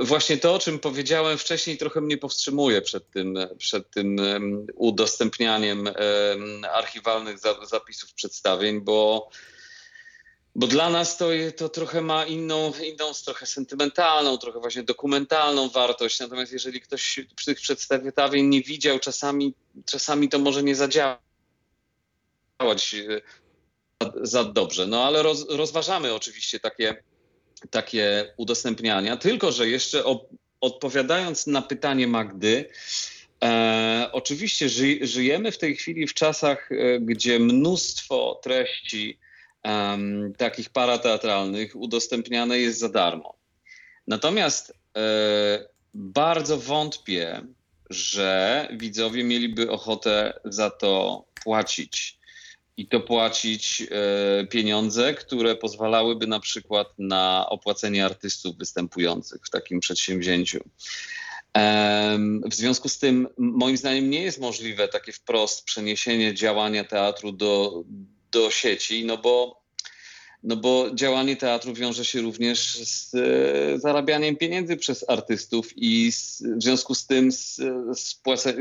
Właśnie 0.00 0.38
to, 0.38 0.54
o 0.54 0.58
czym 0.58 0.78
powiedziałem 0.78 1.38
wcześniej, 1.38 1.78
trochę 1.78 2.00
mnie 2.00 2.18
powstrzymuje 2.18 2.82
przed 2.82 3.10
tym, 3.10 3.38
przed 3.58 3.90
tym 3.90 4.20
em, 4.20 4.66
udostępnianiem 4.74 5.86
em, 5.88 6.64
archiwalnych 6.72 7.38
za- 7.38 7.66
zapisów 7.66 8.12
przedstawień, 8.12 8.80
bo, 8.80 9.28
bo 10.54 10.66
dla 10.66 10.90
nas 10.90 11.16
to, 11.16 11.26
to 11.56 11.68
trochę 11.68 12.00
ma 12.02 12.24
inną, 12.26 12.72
inną, 12.84 13.12
trochę 13.24 13.46
sentymentalną, 13.46 14.38
trochę 14.38 14.60
właśnie 14.60 14.82
dokumentalną 14.82 15.68
wartość. 15.68 16.20
Natomiast 16.20 16.52
jeżeli 16.52 16.80
ktoś 16.80 17.20
tych 17.46 17.60
przedstawień 17.60 18.46
nie 18.46 18.62
widział, 18.62 18.98
czasami, 18.98 19.54
czasami 19.86 20.28
to 20.28 20.38
może 20.38 20.62
nie 20.62 20.74
zadziałać 20.74 21.18
e, 22.60 23.20
za- 24.02 24.12
za 24.22 24.44
dobrze. 24.44 24.86
No 24.86 25.04
ale 25.04 25.22
roz, 25.22 25.46
rozważamy 25.48 26.14
oczywiście 26.14 26.60
takie, 26.60 27.02
takie 27.70 28.34
udostępniania, 28.36 29.16
tylko 29.16 29.52
że 29.52 29.68
jeszcze 29.68 30.04
o, 30.04 30.26
odpowiadając 30.60 31.46
na 31.46 31.62
pytanie 31.62 32.06
Magdy, 32.06 32.68
e, 33.44 34.08
oczywiście 34.12 34.68
ży, 34.68 34.98
żyjemy 35.02 35.52
w 35.52 35.58
tej 35.58 35.76
chwili 35.76 36.06
w 36.06 36.14
czasach, 36.14 36.72
e, 36.72 37.00
gdzie 37.00 37.38
mnóstwo 37.38 38.40
treści 38.42 39.18
em, 39.62 40.32
takich 40.38 40.70
parateatralnych 40.70 41.76
udostępniane 41.76 42.58
jest 42.58 42.78
za 42.78 42.88
darmo. 42.88 43.34
Natomiast 44.06 44.72
e, 44.96 45.68
bardzo 45.94 46.58
wątpię, 46.58 47.42
że 47.90 48.68
widzowie 48.72 49.24
mieliby 49.24 49.70
ochotę 49.70 50.40
za 50.44 50.70
to 50.70 51.24
płacić. 51.44 52.21
I 52.82 52.86
to 52.86 53.00
płacić 53.00 53.82
e, 53.82 54.46
pieniądze, 54.46 55.14
które 55.14 55.56
pozwalałyby 55.56 56.26
na 56.26 56.40
przykład 56.40 56.88
na 56.98 57.46
opłacenie 57.48 58.04
artystów 58.04 58.56
występujących 58.56 59.40
w 59.44 59.50
takim 59.50 59.80
przedsięwzięciu. 59.80 60.60
W 62.50 62.54
związku 62.54 62.88
z 62.88 62.98
tym, 62.98 63.28
moim 63.38 63.76
zdaniem, 63.76 64.10
nie 64.10 64.22
jest 64.22 64.40
możliwe 64.40 64.88
takie 64.88 65.12
wprost 65.12 65.64
przeniesienie 65.64 66.34
działania 66.34 66.84
teatru 66.84 67.32
do, 67.32 67.84
do 68.32 68.50
sieci, 68.50 69.04
no 69.04 69.18
bo, 69.18 69.62
no 70.42 70.56
bo 70.56 70.90
działanie 70.94 71.36
teatru 71.36 71.74
wiąże 71.74 72.04
się 72.04 72.20
również 72.20 72.78
z 72.88 73.14
e, 73.14 73.78
zarabianiem 73.78 74.36
pieniędzy 74.36 74.76
przez 74.76 75.08
artystów 75.08 75.72
i 75.76 76.12
z, 76.12 76.42
w 76.42 76.62
związku 76.62 76.94
z 76.94 77.06
tym 77.06 77.32
z, 77.32 77.60
z, 77.94 78.14
płace, 78.14 78.54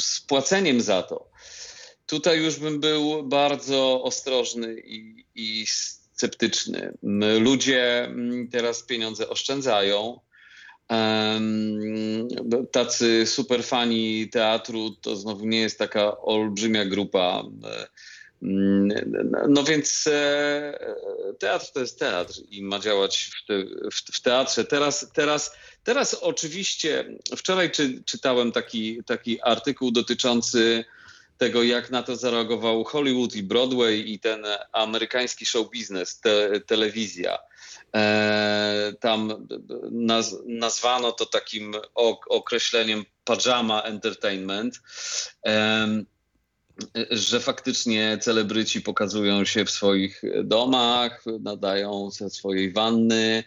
z 0.00 0.20
płaceniem 0.20 0.80
za 0.80 1.02
to. 1.02 1.30
Tutaj 2.06 2.42
już 2.42 2.56
bym 2.58 2.80
był 2.80 3.22
bardzo 3.22 4.02
ostrożny 4.02 4.80
i, 4.84 5.24
i 5.34 5.66
sceptyczny. 5.66 6.92
Ludzie 7.40 8.10
teraz 8.50 8.82
pieniądze 8.82 9.28
oszczędzają. 9.28 10.20
Tacy 12.72 13.26
superfani 13.26 14.28
teatru 14.28 14.90
to 14.90 15.16
znowu 15.16 15.46
nie 15.46 15.60
jest 15.60 15.78
taka 15.78 16.20
olbrzymia 16.20 16.84
grupa. 16.84 17.44
No 19.48 19.64
więc 19.64 20.04
e, 20.06 20.78
teatr 21.38 21.72
to 21.72 21.80
jest 21.80 21.98
teatr 21.98 22.34
i 22.50 22.62
ma 22.62 22.78
działać 22.78 23.30
w 24.12 24.20
teatrze. 24.20 24.64
Teraz, 24.64 25.10
teraz, 25.14 25.56
teraz 25.84 26.14
oczywiście, 26.14 27.18
wczoraj 27.36 27.70
czy, 27.70 28.02
czytałem 28.04 28.52
taki, 28.52 29.04
taki 29.04 29.42
artykuł 29.42 29.90
dotyczący 29.90 30.84
tego, 31.38 31.62
jak 31.62 31.90
na 31.90 32.02
to 32.02 32.16
zareagował 32.16 32.84
Hollywood 32.84 33.36
i 33.36 33.42
Broadway 33.42 34.12
i 34.12 34.18
ten 34.18 34.46
amerykański 34.72 35.46
show 35.46 35.70
business, 35.70 36.20
te, 36.20 36.60
telewizja. 36.60 37.38
E, 37.94 38.92
tam 39.00 39.46
naz, 39.90 40.36
nazwano 40.46 41.12
to 41.12 41.26
takim 41.26 41.74
ok, 41.94 42.26
określeniem 42.28 43.04
pajama 43.24 43.82
entertainment. 43.82 44.80
Em, 45.42 46.06
że 47.10 47.40
faktycznie 47.40 48.18
celebryci 48.20 48.82
pokazują 48.82 49.44
się 49.44 49.64
w 49.64 49.70
swoich 49.70 50.22
domach, 50.44 51.24
nadają 51.40 52.10
ze 52.10 52.30
swojej 52.30 52.72
wanny 52.72 53.44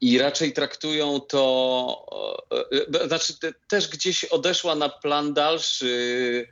i 0.00 0.18
raczej 0.18 0.52
traktują 0.52 1.20
to, 1.20 2.06
e, 2.52 3.02
e, 3.02 3.08
znaczy 3.08 3.38
te, 3.38 3.52
też 3.68 3.88
gdzieś 3.88 4.24
odeszła 4.24 4.74
na 4.74 4.88
plan 4.88 5.34
dalszy 5.34 6.48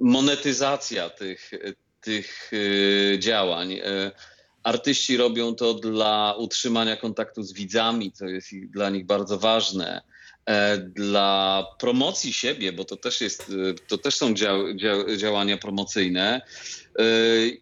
monetyzacja 0.00 1.10
tych, 1.10 1.50
tych 2.00 2.50
e, 3.14 3.18
działań. 3.18 3.72
E, 3.72 4.10
Artyści 4.62 5.16
robią 5.16 5.54
to 5.54 5.74
dla 5.74 6.34
utrzymania 6.38 6.96
kontaktu 6.96 7.42
z 7.42 7.52
widzami, 7.52 8.12
co 8.12 8.26
jest 8.26 8.48
dla 8.70 8.90
nich 8.90 9.06
bardzo 9.06 9.38
ważne. 9.38 10.02
E, 10.48 10.78
Dla 10.78 11.66
promocji 11.78 12.32
siebie, 12.32 12.72
bo 12.72 12.84
to 12.84 12.96
też 12.96 13.20
jest, 13.20 13.42
e, 13.42 13.74
to 13.88 13.98
też 13.98 14.14
są 14.16 14.34
dział, 14.34 14.74
dział, 14.74 15.16
działania 15.16 15.56
promocyjne 15.56 16.40
e, 16.98 17.04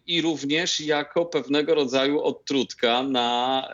i 0.07 0.21
również 0.21 0.79
jako 0.79 1.25
pewnego 1.25 1.75
rodzaju 1.75 2.21
odtrutka 2.21 3.03
na 3.03 3.67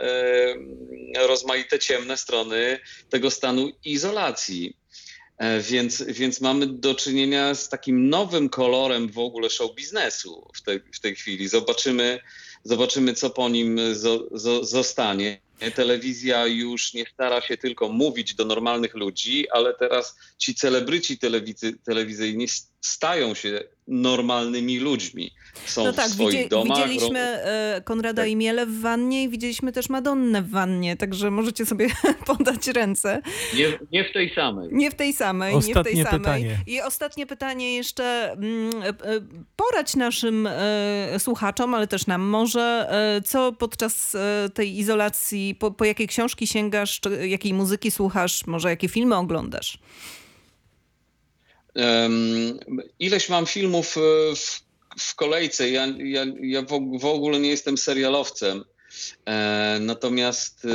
rozmaite 1.27 1.79
ciemne 1.79 2.17
strony 2.17 2.79
tego 3.09 3.31
stanu 3.31 3.71
izolacji. 3.85 4.77
E, 5.37 5.61
Więc, 5.61 6.03
więc 6.07 6.41
mamy 6.41 6.67
do 6.67 6.95
czynienia 6.95 7.55
z 7.55 7.69
takim 7.69 8.09
nowym 8.09 8.49
kolorem 8.49 9.09
w 9.09 9.19
ogóle 9.19 9.49
show 9.49 9.75
biznesu 9.75 10.49
w 10.55 10.61
tej, 10.61 10.79
w 10.93 10.99
tej 10.99 11.15
chwili. 11.15 11.47
Zobaczymy, 11.47 12.19
zobaczymy, 12.63 13.13
co 13.13 13.29
po 13.29 13.49
nim 13.49 13.95
zo, 13.95 14.27
zo, 14.31 14.65
zostanie. 14.65 15.41
Telewizja 15.75 16.47
już 16.47 16.93
nie 16.93 17.05
stara 17.13 17.41
się 17.41 17.57
tylko 17.57 17.89
mówić 17.89 18.35
do 18.35 18.45
normalnych 18.45 18.95
ludzi, 18.95 19.49
ale 19.49 19.73
teraz 19.73 20.15
ci 20.37 20.55
celebryci 20.55 21.17
telewizy, 21.17 21.73
telewizyjni 21.85 22.47
stają 22.87 23.33
się 23.33 23.59
normalnymi 23.87 24.79
ludźmi. 24.79 25.31
Są 25.65 25.83
No 25.83 25.93
tak, 25.93 26.07
w 26.07 26.13
swoich 26.13 26.37
widzi, 26.37 26.49
domach. 26.49 26.77
widzieliśmy 26.77 27.19
e, 27.19 27.81
Konrada 27.85 28.21
Tak. 28.21 28.31
i 28.31 28.35
Miele 28.35 28.65
w 28.65 28.81
wannie 28.81 29.23
i 29.23 29.29
widzieliśmy 29.29 29.71
też 29.71 29.89
Madonnę 29.89 30.41
w 30.41 30.49
wannie, 30.49 30.97
także 30.97 31.31
możecie 31.31 31.65
sobie 31.65 31.87
podać 32.25 32.67
ręce. 32.67 33.21
Nie, 33.57 33.79
nie 33.91 34.03
w 34.09 34.13
tej 34.13 34.33
samej. 34.35 34.69
Nie 34.71 34.91
w 34.91 34.95
tej 34.95 35.13
samej, 35.13 35.55
nie 35.55 35.61
w 35.61 35.65
tej 35.65 35.73
Ostatnie 35.75 36.03
samej. 36.03 36.19
pytanie. 36.19 36.57
I 36.67 36.81
ostatnie 36.81 37.25
pytanie 37.25 37.75
jeszcze. 37.75 38.31
mm, 38.31 38.83
e, 38.83 38.87
e, 38.87 38.93
Poradź 39.55 39.95
naszym 39.95 40.47
e, 40.47 41.19
słuchaczom, 41.19 41.73
ale 41.73 41.87
też 41.87 42.07
nam 42.07 42.21
może, 42.21 42.87
e, 43.17 43.21
co 43.21 43.51
podczas 43.51 44.15
tej 44.53 44.79
izolacji, 44.79 45.55
po, 45.59 45.71
po 45.71 45.85
jakie 45.85 46.07
książki 46.07 46.47
sięgasz, 46.47 46.99
czy 46.99 47.27
jakiej 47.27 47.53
muzyki 47.53 47.91
słuchasz, 47.91 48.45
może 48.47 48.69
jakie 48.69 48.87
filmy 48.89 49.15
oglądasz? 49.15 49.77
Ileś 52.99 53.29
mam 53.29 53.45
filmów 53.45 53.97
e, 53.97 54.01
w, 54.35 54.61
w 54.99 55.15
kolejce. 55.15 55.69
Ja, 55.69 55.87
ja, 55.97 56.25
ja 56.41 56.61
w, 56.61 56.71
og- 56.73 56.99
w 56.99 57.05
ogóle 57.05 57.39
nie 57.39 57.49
jestem 57.49 57.77
serialowcem. 57.77 58.63
E, 59.25 59.77
natomiast 59.81 60.65
e, 60.65 60.69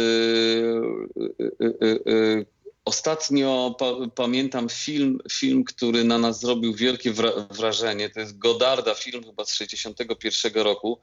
ostatnio 2.84 3.76
pa, 3.78 3.86
pamiętam 4.14 4.68
film, 4.68 5.18
film, 5.32 5.64
który 5.64 6.04
na 6.04 6.18
nas 6.18 6.40
zrobił 6.40 6.74
wielkie 6.74 7.12
wra- 7.12 7.46
wrażenie. 7.54 8.10
To 8.10 8.20
jest 8.20 8.38
Godarda, 8.38 8.94
film 8.94 9.24
chyba 9.24 9.44
z 9.44 9.54
61 9.54 10.52
roku 10.62 11.00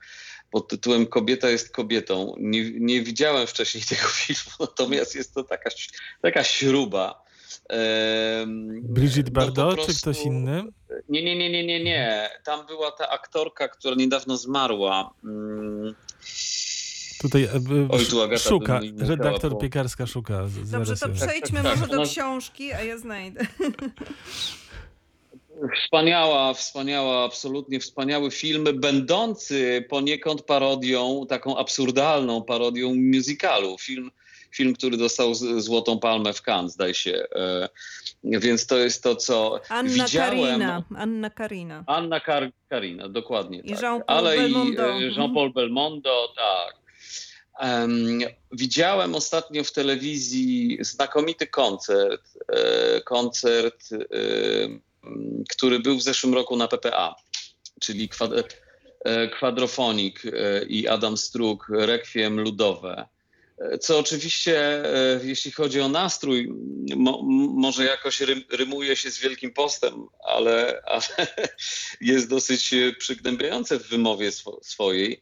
pod 0.51 0.67
tytułem 0.67 1.05
Kobieta 1.08 1.49
jest 1.49 1.71
kobietą. 1.71 2.36
Nie, 2.39 2.71
nie 2.71 3.01
widziałem 3.01 3.47
wcześniej 3.47 3.84
tego 3.89 4.08
filmu, 4.08 4.51
natomiast 4.60 5.15
jest 5.15 5.34
to 5.34 5.43
taka, 5.43 5.69
taka 6.21 6.43
śruba. 6.43 7.24
Brigitte 8.83 9.31
no 9.33 9.41
Bardot 9.41 9.85
czy 9.87 9.95
ktoś 9.95 10.21
inny? 10.21 10.63
Nie, 11.09 11.23
nie, 11.23 11.35
nie, 11.37 11.49
nie, 11.49 11.65
nie, 11.65 11.83
nie. 11.83 12.29
Tam 12.43 12.65
była 12.65 12.91
ta 12.91 13.09
aktorka, 13.09 13.67
która 13.67 13.95
niedawno 13.95 14.37
zmarła. 14.37 15.13
Mm, 15.23 15.95
Tutaj 17.21 17.43
e, 17.43 17.49
Oj, 17.89 18.05
tu 18.05 18.21
Agata 18.21 18.43
szuka, 18.49 18.79
redaktor 18.97 19.51
po- 19.51 19.57
Piekarska 19.57 20.07
szuka. 20.07 20.47
z- 20.47 20.69
Dobrze, 20.71 20.95
to 20.97 21.09
przejdźmy 21.09 21.63
tak, 21.63 21.75
może 21.79 21.87
do 21.91 21.97
ona- 22.01 22.05
książki, 22.11 22.73
a 22.73 22.81
ja 22.83 22.97
znajdę. 22.97 23.45
Wspaniała, 25.83 26.53
wspaniała, 26.53 27.23
absolutnie 27.25 27.79
wspaniały 27.79 28.31
film, 28.31 28.65
będący 28.75 29.85
poniekąd 29.89 30.41
parodią, 30.41 31.25
taką 31.29 31.57
absurdalną 31.57 32.43
parodią 32.43 32.95
musicalu. 32.95 33.77
Film, 33.77 34.11
film 34.55 34.73
który 34.73 34.97
dostał 34.97 35.35
Złotą 35.57 35.99
Palmę 35.99 36.33
w 36.33 36.41
Cannes, 36.41 36.73
zdaje 36.73 36.93
się. 36.93 37.25
E, 37.35 37.69
Więc 38.23 38.67
to 38.67 38.77
jest 38.77 39.03
to, 39.03 39.15
co 39.15 39.59
Anna 39.69 39.89
widziałem. 40.05 40.39
Karina. 40.39 40.83
Anna 40.97 41.29
Karina. 41.29 41.83
Anna 41.87 42.19
Kar 42.19 42.51
Karina, 42.69 43.09
dokładnie 43.09 43.59
I 43.59 43.69
tak. 43.69 43.81
Jean-Paul 43.81 44.17
Ale 44.17 44.37
Belmondo. 44.37 44.99
i 44.99 45.03
e, 45.03 45.11
Jean-Paul 45.11 45.53
Belmondo, 45.53 46.33
tak. 46.35 46.75
Em, 47.59 48.19
widziałem 48.51 49.15
ostatnio 49.15 49.63
w 49.63 49.71
telewizji 49.71 50.77
znakomity 50.81 51.47
koncert, 51.47 52.21
e, 52.47 53.01
koncert, 53.01 53.89
e, 53.93 53.97
który 55.49 55.79
był 55.79 55.97
w 55.97 56.01
zeszłym 56.03 56.33
roku 56.33 56.55
na 56.57 56.67
PPA, 56.67 57.15
czyli 57.81 58.09
kwad, 58.09 58.31
e, 59.05 59.27
kwadrofonik 59.27 60.25
e, 60.25 60.65
i 60.65 60.87
Adam 60.87 61.17
Struk, 61.17 61.67
Rekwiem 61.69 62.39
Ludowe. 62.39 63.05
Co 63.79 63.99
oczywiście, 63.99 64.85
e, 64.85 65.19
jeśli 65.23 65.51
chodzi 65.51 65.81
o 65.81 65.89
nastrój, 65.89 66.53
mo, 66.95 67.21
może 67.53 67.85
jakoś 67.85 68.21
rym, 68.21 68.43
rymuje 68.49 68.95
się 68.95 69.11
z 69.11 69.19
Wielkim 69.19 69.53
Postem, 69.53 70.07
ale, 70.27 70.81
ale 70.85 71.27
jest 72.01 72.29
dosyć 72.29 72.73
e, 72.73 72.93
przygnębiające 72.93 73.79
w 73.79 73.87
wymowie 73.87 74.31
swo, 74.31 74.59
swojej, 74.63 75.21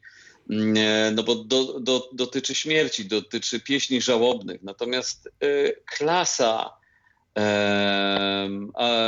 Mm, 0.50 0.76
e, 0.76 1.10
no 1.10 1.22
bo 1.22 1.34
do, 1.34 1.80
do, 1.80 2.08
dotyczy 2.12 2.54
śmierci, 2.54 3.04
dotyczy 3.04 3.60
pieśni 3.60 4.00
żałobnych. 4.00 4.62
Natomiast 4.62 5.28
e, 5.40 5.72
klasa 5.72 6.70
e, 7.38 8.48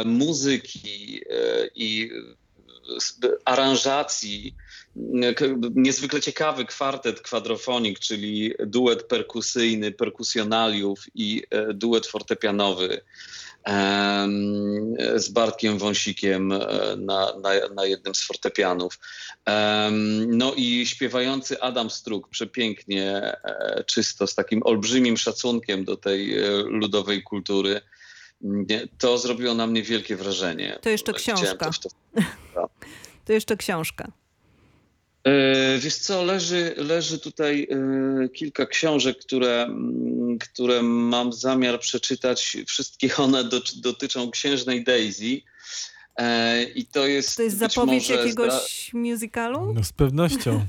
muzyki 0.05 1.21
i 1.75 2.11
aranżacji, 3.45 4.55
niezwykle 5.75 6.21
ciekawy 6.21 6.65
kwartet 6.65 7.21
kwadrofonik, 7.21 7.99
czyli 7.99 8.55
duet 8.67 9.03
perkusyjny, 9.03 9.93
perkusjonaliów 9.93 11.05
i 11.15 11.43
e, 11.51 11.75
duet 11.75 12.07
fortepianowy 12.07 13.01
z 15.17 15.29
Bartkiem 15.29 15.79
Wąsikiem 15.79 16.53
e, 16.53 16.59
na, 16.97 17.33
na, 17.43 17.69
na 17.75 17.87
jednym 17.87 18.15
z 18.15 18.23
fortepianów. 18.23 18.99
No 20.27 20.53
i 20.57 20.87
śpiewający 20.87 21.61
Adam 21.61 21.91
Struk, 21.91 22.29
przepięknie, 22.29 23.37
e, 23.45 23.85
czysto, 23.87 24.27
z 24.27 24.35
takim 24.35 24.63
olbrzymim 24.63 25.17
szacunkiem 25.17 25.85
do 25.85 25.97
tej 25.97 26.35
ludowej 26.65 27.23
kultury. 27.23 27.81
To 28.99 29.19
zrobiło 29.19 29.55
na 29.55 29.67
mnie 29.67 29.83
wielkie 29.83 30.17
wrażenie. 30.17 30.79
To 30.83 30.89
jeszcze 30.91 31.13
książka. 31.13 31.71
to 31.71 31.89
to- 31.89 32.69
To 33.25 33.33
jeszcze 33.33 33.57
książka. 33.57 34.13
E, 35.25 35.79
Wiesz 35.79 35.95
co, 35.97 36.23
leży, 36.25 36.75
leży 36.77 37.19
tutaj 37.19 37.69
e, 38.25 38.29
kilka 38.29 38.67
książek, 38.67 39.19
które, 39.19 39.63
mm, 39.63 40.39
które 40.39 40.83
mam 40.83 41.33
zamiar 41.33 41.81
przeczytać. 41.81 42.57
Wszystkie 42.67 43.17
one 43.17 43.45
do, 43.45 43.61
dotyczą 43.77 44.31
księżnej 44.31 44.85
Daisy. 44.85 45.41
E, 46.17 46.65
I 46.65 46.85
to 46.87 47.07
jest. 47.07 47.37
To 47.37 47.43
jest 47.43 47.59
zapowiedź 47.59 48.09
może 48.09 48.21
jakiegoś 48.23 48.53
zdra- 48.53 48.99
musicalu? 48.99 49.73
No 49.75 49.85
z 49.85 49.93
pewnością. 49.93 50.67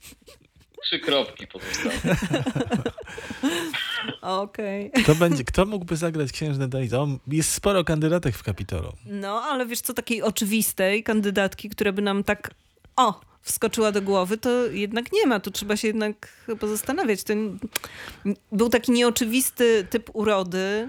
Trzy 0.86 0.98
kropki 0.98 1.46
pozostały. 1.46 1.94
Okej. 4.22 4.90
Kto, 5.02 5.14
będzie, 5.14 5.44
kto 5.44 5.66
mógłby 5.66 5.96
zagrać 5.96 6.32
księżnę 6.32 6.68
Daisy? 6.68 6.98
O, 6.98 7.08
Jest 7.26 7.52
sporo 7.52 7.84
kandydatek 7.84 8.36
w 8.36 8.42
Kapitolu. 8.42 8.92
No, 9.06 9.42
ale 9.42 9.66
wiesz 9.66 9.80
co, 9.80 9.94
takiej 9.94 10.22
oczywistej 10.22 11.02
kandydatki, 11.02 11.68
która 11.68 11.92
by 11.92 12.02
nam 12.02 12.24
tak 12.24 12.50
o, 12.96 13.20
wskoczyła 13.46 13.92
do 13.92 14.02
głowy, 14.02 14.36
to 14.38 14.66
jednak 14.66 15.12
nie 15.12 15.26
ma. 15.26 15.40
Tu 15.40 15.50
trzeba 15.50 15.76
się 15.76 15.86
jednak 15.88 16.28
chyba 16.46 16.66
zastanawiać. 16.66 17.24
Ten 17.24 17.58
był 18.52 18.68
taki 18.68 18.92
nieoczywisty 18.92 19.86
typ 19.90 20.10
urody. 20.12 20.88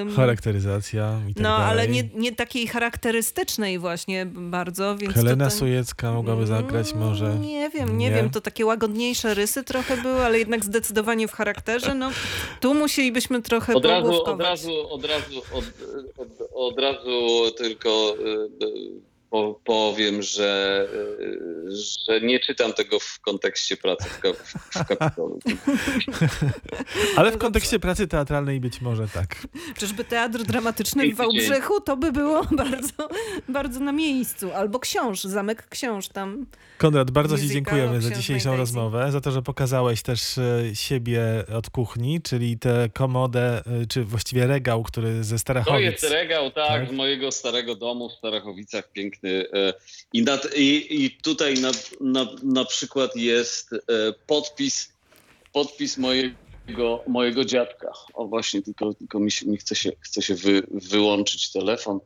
ym, 0.00 0.16
Charakteryzacja 0.16 1.20
i 1.30 1.34
tak 1.34 1.42
no, 1.42 1.48
dalej. 1.58 1.66
ale 1.70 1.88
nie, 1.88 2.08
nie 2.14 2.32
takiej 2.32 2.66
charakterystycznej 2.66 3.78
właśnie 3.78 4.26
bardzo, 4.26 4.96
więc 4.96 5.14
Helena 5.14 5.44
to 5.44 5.50
ten- 5.50 5.58
Sujecka 5.58 6.12
mogłaby 6.12 6.46
zagrać 6.46 6.92
Mm, 6.92 7.04
może. 7.08 7.34
Nie 7.38 7.70
wiem, 7.70 7.98
nie, 7.98 8.10
Nie? 8.10 8.16
wiem. 8.16 8.30
To 8.30 8.40
takie 8.40 8.66
łagodniejsze 8.66 9.34
rysy 9.34 9.64
trochę 9.64 9.96
były, 9.96 10.24
ale 10.24 10.38
jednak 10.38 10.64
zdecydowanie 10.64 11.28
w 11.28 11.32
charakterze. 11.32 11.94
No, 11.94 12.10
tu 12.60 12.74
musielibyśmy 12.74 13.42
trochę 13.42 13.74
Od 13.74 13.84
razu, 13.84 14.24
od 14.24 14.40
razu, 14.40 14.70
od 14.90 15.04
razu, 15.04 15.42
od, 15.52 15.64
od, 16.18 16.28
od 16.54 16.78
razu 16.78 17.10
tylko 17.58 18.14
y, 18.18 18.64
y, 18.66 19.08
po, 19.30 19.60
powiem, 19.64 20.22
że, 20.22 20.86
y, 20.92 21.70
że 22.06 22.20
nie 22.20 22.40
czytam 22.40 22.72
tego 22.72 22.98
w 23.00 23.20
kontekście 23.20 23.76
pracy 23.76 24.08
w, 24.08 24.18
ka, 24.20 24.28
w 24.84 24.86
Kapitolu. 24.88 25.38
Ale 27.16 27.32
w 27.32 27.38
kontekście 27.38 27.78
pracy 27.78 28.08
teatralnej 28.08 28.60
być 28.60 28.80
może 28.80 29.08
tak. 29.08 29.36
Czyżby 29.78 30.04
teatr 30.04 30.42
dramatyczny 30.42 31.12
w 31.12 31.16
Wałbrzychu 31.16 31.80
to 31.80 31.96
by 31.96 32.12
było 32.12 32.44
bardzo, 32.64 33.08
bardzo 33.48 33.80
na 33.80 33.92
miejscu. 33.92 34.52
Albo 34.52 34.78
książ, 34.80 35.24
zamek 35.24 35.68
książ 35.68 36.08
tam. 36.08 36.46
Konrad, 36.78 37.10
bardzo 37.10 37.38
Ci 37.38 37.48
dziękujemy 37.48 38.00
za 38.00 38.10
dzisiejszą 38.10 38.56
rozmowę, 38.56 39.12
za 39.12 39.20
to, 39.20 39.30
że 39.30 39.42
pokazałeś 39.42 40.02
też 40.02 40.38
e, 40.38 40.62
siebie 40.74 41.22
od 41.56 41.70
kuchni, 41.70 42.22
czyli 42.22 42.58
tę 42.58 42.88
komodę, 42.94 43.62
e, 43.82 43.86
czy 43.86 44.04
właściwie 44.04 44.46
regał, 44.46 44.82
który 44.82 45.24
ze 45.24 45.34
To 45.34 45.38
Starachowic. 45.38 45.80
jest 45.80 46.04
regał, 46.04 46.50
tak, 46.50 46.68
Tak. 46.68 46.88
z 46.88 46.92
mojego 46.92 47.32
starego 47.32 47.74
domu 47.74 48.08
w 48.08 48.12
Starachowicach, 48.12 48.92
piękny. 48.92 49.17
E, 49.24 49.74
I, 50.12 50.22
nad, 50.22 50.56
i, 50.56 51.04
i 51.04 51.10
tutaj 51.10 51.54
na, 51.54 51.70
na, 52.00 52.26
na 52.42 52.64
przykład 52.64 53.16
jest 53.16 53.72
e, 53.72 53.78
podpis, 54.26 54.92
podpis 55.52 55.98
mojego, 55.98 57.04
mojego 57.06 57.44
dziadka. 57.44 57.92
O 58.14 58.26
właśnie, 58.26 58.62
tylko, 58.62 58.94
tylko 58.94 59.20
mi, 59.20 59.30
się, 59.30 59.46
mi 59.46 59.56
chce 59.56 59.74
się, 59.74 59.92
chce 60.00 60.22
się 60.22 60.34
wy, 60.34 60.62
wyłączyć 60.70 61.52
telefon. 61.52 62.00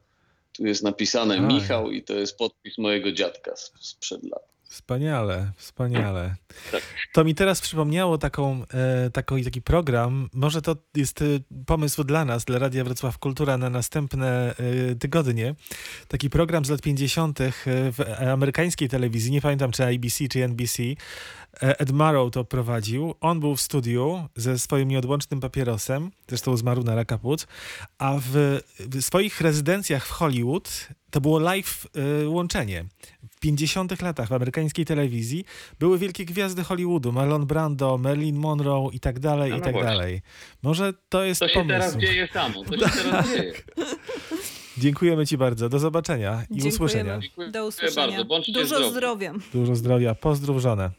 Tu 0.52 0.66
jest 0.66 0.82
napisane. 0.82 1.40
Michał 1.40 1.90
i 1.90 2.02
to 2.02 2.14
jest 2.14 2.36
podpis 2.36 2.78
mojego 2.78 3.12
dziadka 3.12 3.52
sprzed 3.80 4.22
lat. 4.24 4.51
Wspaniale, 4.72 5.52
wspaniale. 5.56 6.36
Tak. 6.72 6.82
To 7.12 7.24
mi 7.24 7.34
teraz 7.34 7.60
przypomniało 7.60 8.18
taką, 8.18 8.64
e, 8.74 9.10
taką, 9.10 9.42
taki 9.42 9.62
program, 9.62 10.28
może 10.34 10.62
to 10.62 10.76
jest 10.96 11.22
e, 11.22 11.24
pomysł 11.66 12.04
dla 12.04 12.24
nas, 12.24 12.44
dla 12.44 12.58
Radia 12.58 12.84
Wrocław 12.84 13.18
Kultura 13.18 13.58
na 13.58 13.70
następne 13.70 14.54
e, 14.56 14.94
tygodnie. 14.94 15.54
Taki 16.08 16.30
program 16.30 16.64
z 16.64 16.70
lat 16.70 16.82
50. 16.82 17.38
w 17.66 17.98
amerykańskiej 18.32 18.88
telewizji, 18.88 19.32
nie 19.32 19.40
pamiętam 19.40 19.70
czy 19.70 19.84
ABC 19.84 20.28
czy 20.28 20.44
NBC. 20.44 20.82
Ed 21.60 21.90
Murrow 21.90 22.30
to 22.30 22.44
prowadził. 22.44 23.14
On 23.20 23.40
był 23.40 23.56
w 23.56 23.60
studiu 23.60 24.28
ze 24.36 24.58
swoim 24.58 24.88
nieodłącznym 24.88 25.40
papierosem, 25.40 26.10
zresztą 26.28 26.56
zmarł 26.56 26.82
na 26.82 26.94
raka 26.94 27.18
płuc, 27.18 27.46
a 27.98 28.18
w, 28.20 28.60
w 28.78 29.02
swoich 29.02 29.40
rezydencjach 29.40 30.06
w 30.06 30.10
Hollywood 30.10 30.88
to 31.10 31.20
było 31.20 31.38
live 31.38 31.86
łączenie. 32.26 32.84
W 33.42 33.44
50 33.44 34.02
latach 34.02 34.28
w 34.28 34.32
amerykańskiej 34.32 34.84
telewizji 34.84 35.44
były 35.78 35.98
wielkie 35.98 36.24
gwiazdy 36.24 36.64
Hollywoodu, 36.64 37.12
Marlon 37.12 37.46
Brando, 37.46 37.98
Marilyn 37.98 38.36
Monroe 38.36 38.90
i 38.92 39.00
tak 39.00 39.18
dalej, 39.20 39.50
No 39.50 39.56
i 39.56 39.58
no 39.58 39.64
tak 39.64 39.72
właśnie. 39.72 39.90
dalej. 39.90 40.22
Może 40.62 40.92
to 41.08 41.24
jest 41.24 41.40
To 41.40 41.48
się 41.48 41.54
pomysł. 41.54 41.68
teraz 41.68 41.96
dzieje 41.96 42.28
samo, 42.32 42.64
to 42.64 42.88
się 42.88 43.02
teraz 43.02 43.28
dzieje. 43.28 43.52
Dziękujemy 44.78 45.26
Ci 45.26 45.36
bardzo. 45.38 45.68
Do 45.68 45.78
zobaczenia 45.78 46.32
i 46.34 46.54
Dziękujemy. 46.54 46.68
usłyszenia. 46.68 47.18
Dziękuję 47.20 47.48
Do 47.50 47.66
usłyszenia. 47.66 48.06
bardzo. 48.06 48.24
Bądźcie 48.24 48.52
Dużo 48.52 48.66
zdrowi. 48.76 48.90
zdrowia. 48.90 49.32
Dużo 49.54 49.74
zdrowia. 49.76 50.14
Pozdrów 50.14 50.60
żonę. 50.62 50.90